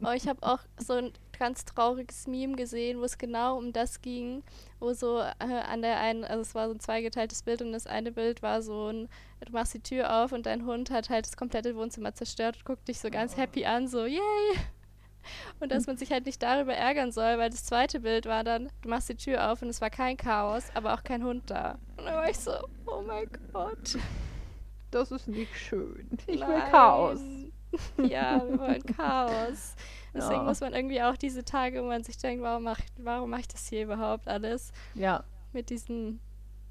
[0.04, 4.00] Oh, ich habe auch so ein ganz trauriges Meme gesehen, wo es genau um das
[4.00, 4.42] ging,
[4.80, 7.86] wo so äh, an der einen, also es war so ein zweigeteiltes Bild und das
[7.86, 9.08] eine Bild war so ein,
[9.44, 12.64] du machst die Tür auf und dein Hund hat halt das komplette Wohnzimmer zerstört und
[12.64, 14.20] guckt dich so ganz happy an, so yay!
[15.60, 18.70] Und dass man sich halt nicht darüber ärgern soll, weil das zweite Bild war dann,
[18.82, 21.78] du machst die Tür auf und es war kein Chaos, aber auch kein Hund da.
[21.96, 22.52] Und dann war ich so,
[22.86, 23.98] oh mein Gott.
[24.90, 26.08] Das ist nicht schön.
[26.26, 26.70] Ich will Nein.
[26.70, 27.20] Chaos.
[27.98, 29.74] Ja, wir wollen Chaos.
[30.14, 30.42] Deswegen Ja.
[30.44, 33.48] muss man irgendwie auch diese Tage, wo man sich denkt, warum mache warum mach ich
[33.48, 36.18] das hier überhaupt alles Ja, mit diesen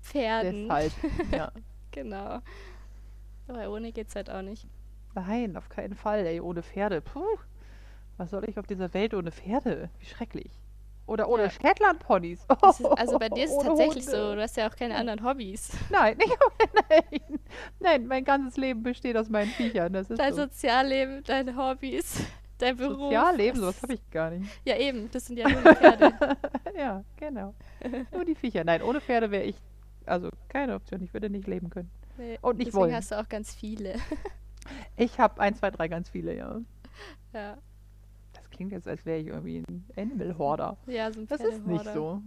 [0.02, 0.64] Pferden?
[0.64, 0.92] deshalb.
[1.32, 1.52] Ja.
[1.92, 2.40] Genau.
[3.48, 4.68] Aber ohne geht's halt auch nicht.
[5.14, 7.02] Nein, auf keinen Fall, ey, ohne Pferde.
[7.02, 7.24] Puh.
[8.18, 9.90] Was soll ich auf dieser Welt ohne Pferde?
[10.00, 10.52] Wie schrecklich.
[11.06, 11.50] Oder ohne Ja.
[11.50, 12.40] Shetland-Ponys.
[12.42, 14.18] Ist, also bei dir ist es tatsächlich Hunde.
[14.18, 15.70] so, du hast ja auch keine anderen Hobbys.
[15.90, 16.38] Nein, nicht,
[16.90, 17.40] nein,
[17.80, 19.94] nein, mein ganzes Leben besteht aus meinen Viechern.
[19.94, 20.42] Das ist Dein so.
[20.44, 22.22] Sozialleben, deine Hobbys,
[22.58, 22.98] dein Beruf.
[22.98, 24.50] Sozialleben, sowas habe ich gar nicht.
[24.66, 26.14] Ja eben, das sind ja nur die Pferde.
[26.78, 27.54] ja, genau.
[28.12, 28.64] Nur die Viecher.
[28.66, 29.56] Nein, ohne Pferde wäre ich,
[30.06, 31.02] also keine Option.
[31.04, 31.90] Ich würde nicht leben können.
[32.18, 32.96] Nee, Und nicht deswegen wollen.
[32.96, 33.96] hast du auch ganz viele.
[34.98, 36.60] Ich habe ein, zwei, drei ganz viele, ja.
[37.34, 37.58] ja.
[38.58, 40.78] Klingt jetzt, als wäre ich irgendwie ein Animal-Horder.
[40.88, 42.22] ja, so ein Das ist nicht so.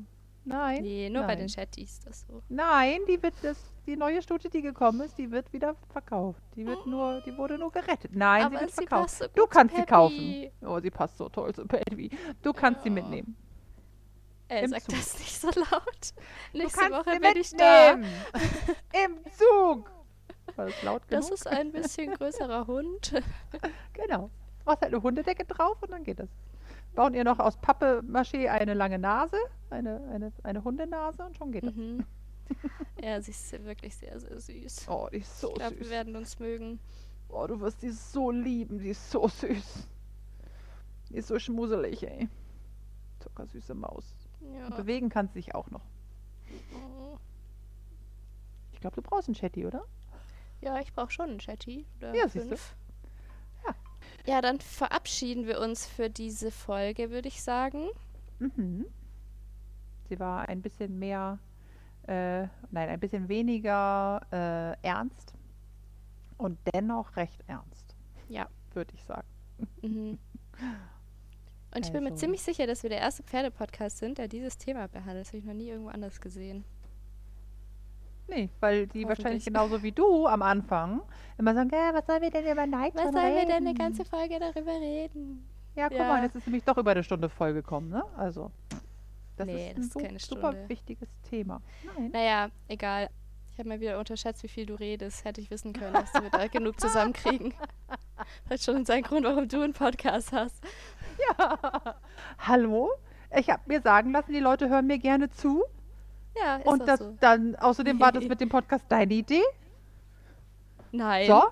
[0.45, 0.83] Nein.
[0.83, 1.55] Nee, nur bei den nein.
[1.55, 2.43] Chatties ist das so.
[2.49, 6.43] Nein, die wird das, die neue Stute, die gekommen ist, die wird wieder verkauft.
[6.57, 8.13] Die wird nur, die wurde nur gerettet.
[8.15, 9.11] Nein, Aber sie wird sie verkauft.
[9.19, 10.47] so du kannst sie kaufen.
[10.63, 12.11] Oh, sie passt so toll zu Peppy.
[12.43, 12.95] Du kannst sie Ja.
[12.95, 13.37] mitnehmen.
[14.49, 14.95] Er Im sagt Zug.
[14.95, 16.15] das nicht so laut.
[16.55, 17.93] Nächste du Woche sie bin ich da.
[17.95, 19.91] Im Zug.
[20.57, 21.21] War das laut genug?
[21.23, 23.13] Das ist ein bisschen größerer Hund.
[23.93, 24.31] Genau.
[24.71, 26.29] Machst halt eine Hundedecke drauf und dann geht das.
[26.95, 29.37] Bauen ihr noch aus Pappe Maché eine lange Nase,
[29.71, 31.75] eine, eine, eine Hundenase und schon geht das.
[31.75, 32.05] Mhm.
[33.03, 34.89] Ja, sie ist wirklich sehr, sehr süß.
[34.89, 35.91] Oh, die ist so ich glaube, wir süß.
[35.91, 36.79] werden uns mögen.
[37.29, 39.89] Oh, du wirst die so lieben, die ist so süß.
[41.09, 42.29] Die ist so schmuselig, ey.
[43.21, 44.05] Zuckersüße Maus.
[44.41, 44.67] Ja.
[44.67, 45.83] Und bewegen kann sie sich auch noch.
[46.75, 47.17] Oh.
[48.73, 49.85] Ich glaube, du brauchst einen Chatty, oder?
[50.61, 51.87] Ja, ich brauche schon einen Chatty.
[51.99, 52.51] Oder Ja, fünf.
[52.51, 52.57] Ja.
[54.27, 57.89] Ja, dann verabschieden wir uns für diese Folge, würde ich sagen.
[58.39, 58.87] Mhm.
[60.09, 61.39] Sie war ein bisschen mehr,
[62.07, 65.35] äh, nein, ein bisschen weniger äh, ernst
[66.37, 67.95] und dennoch recht ernst,
[68.29, 68.49] Ja.
[68.75, 69.27] würde ich sagen.
[69.83, 70.19] Mhm.
[71.73, 72.21] Und ich bin mir Also.
[72.21, 75.27] ziemlich sicher, dass wir der erste Pferdepodcast sind, der dieses Thema behandelt.
[75.27, 76.65] Das habe ich noch nie irgendwo anders gesehen.
[78.31, 81.03] Nee, weil die wahrscheinlich genauso wie du am Anfang
[81.37, 84.39] immer sagen, was sollen wir denn über Nike Was sollen wir denn eine ganze Folge
[84.39, 85.47] darüber reden?
[85.75, 86.09] Ja, guck Ja.
[86.09, 88.05] mal, jetzt ist nämlich doch über eine Stunde voll gekommen, ne?
[88.17, 88.51] Also,
[89.37, 90.69] das Nee, ist das ein ist super Stunde.
[90.69, 91.61] wichtiges Thema.
[91.97, 92.11] Nein.
[92.13, 93.09] Naja, egal.
[93.53, 95.25] Ich habe mal wieder unterschätzt, wie viel du redest.
[95.25, 97.53] Hätte ich wissen können, dass wir da genug zusammenkriegen.
[97.89, 97.99] Das
[98.51, 100.63] hat schon seinen Grund, warum du einen Podcast hast.
[101.39, 101.59] Ja.
[102.39, 102.91] Hallo?
[103.37, 105.65] Ich habe mir sagen lassen, die Leute hören mir gerne zu.
[106.43, 107.17] Ja, ist und das so.
[107.21, 109.43] dann, außerdem war das mit dem Podcast deine Idee.
[110.93, 111.43] Nein, So,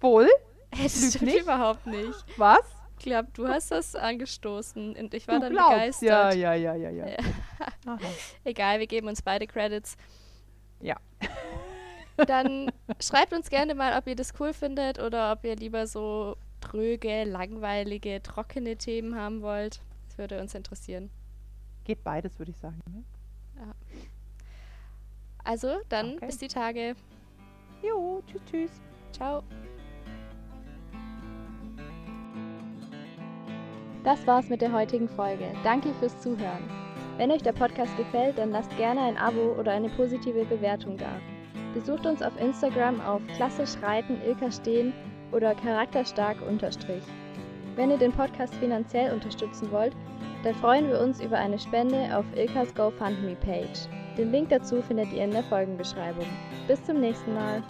[0.00, 0.28] wohl,
[0.70, 1.40] das stimmt nicht.
[1.42, 2.24] überhaupt nicht.
[2.36, 2.60] was?
[2.98, 5.72] Ich glaube, du hast das angestoßen und ich war du dann glaubst.
[6.00, 6.34] begeistert.
[6.36, 7.06] Ja, ja, ja, ja, ja.
[7.08, 7.98] Ja.
[8.44, 9.96] Egal, wir geben uns beide Credits.
[10.80, 10.96] Ja.
[12.16, 12.70] Dann
[13.00, 17.24] schreibt uns gerne mal, ob ihr das cool findet oder ob ihr lieber so tröge,
[17.24, 19.80] langweilige, trockene Themen haben wollt.
[20.08, 21.10] Das würde uns interessieren.
[21.84, 22.78] Geht beides, würde ich sagen.
[22.88, 23.02] Ne?
[25.44, 26.26] Also, dann Okay.
[26.26, 26.94] bis die Tage.
[27.82, 28.80] Jo, tschüss, tschüss.
[29.12, 29.42] Ciao.
[34.04, 35.52] Das war's mit der heutigen Folge.
[35.62, 36.68] Danke fürs Zuhören.
[37.18, 41.10] Wenn euch der Podcast gefällt, dann lasst gerne ein Abo oder eine positive Bewertung da.
[41.74, 44.92] Besucht uns auf Instagram auf klassisch reiten Ilka stehen
[45.30, 47.02] oder charakterstark unterstrich.
[47.76, 49.94] Wenn ihr den Podcast finanziell unterstützen wollt,
[50.42, 53.88] dann freuen wir uns über eine Spende auf Ilkas GoFundMe Page.
[54.16, 56.26] Den Link dazu findet ihr in der Folgenbeschreibung.
[56.66, 57.62] Bis zum nächsten Mal.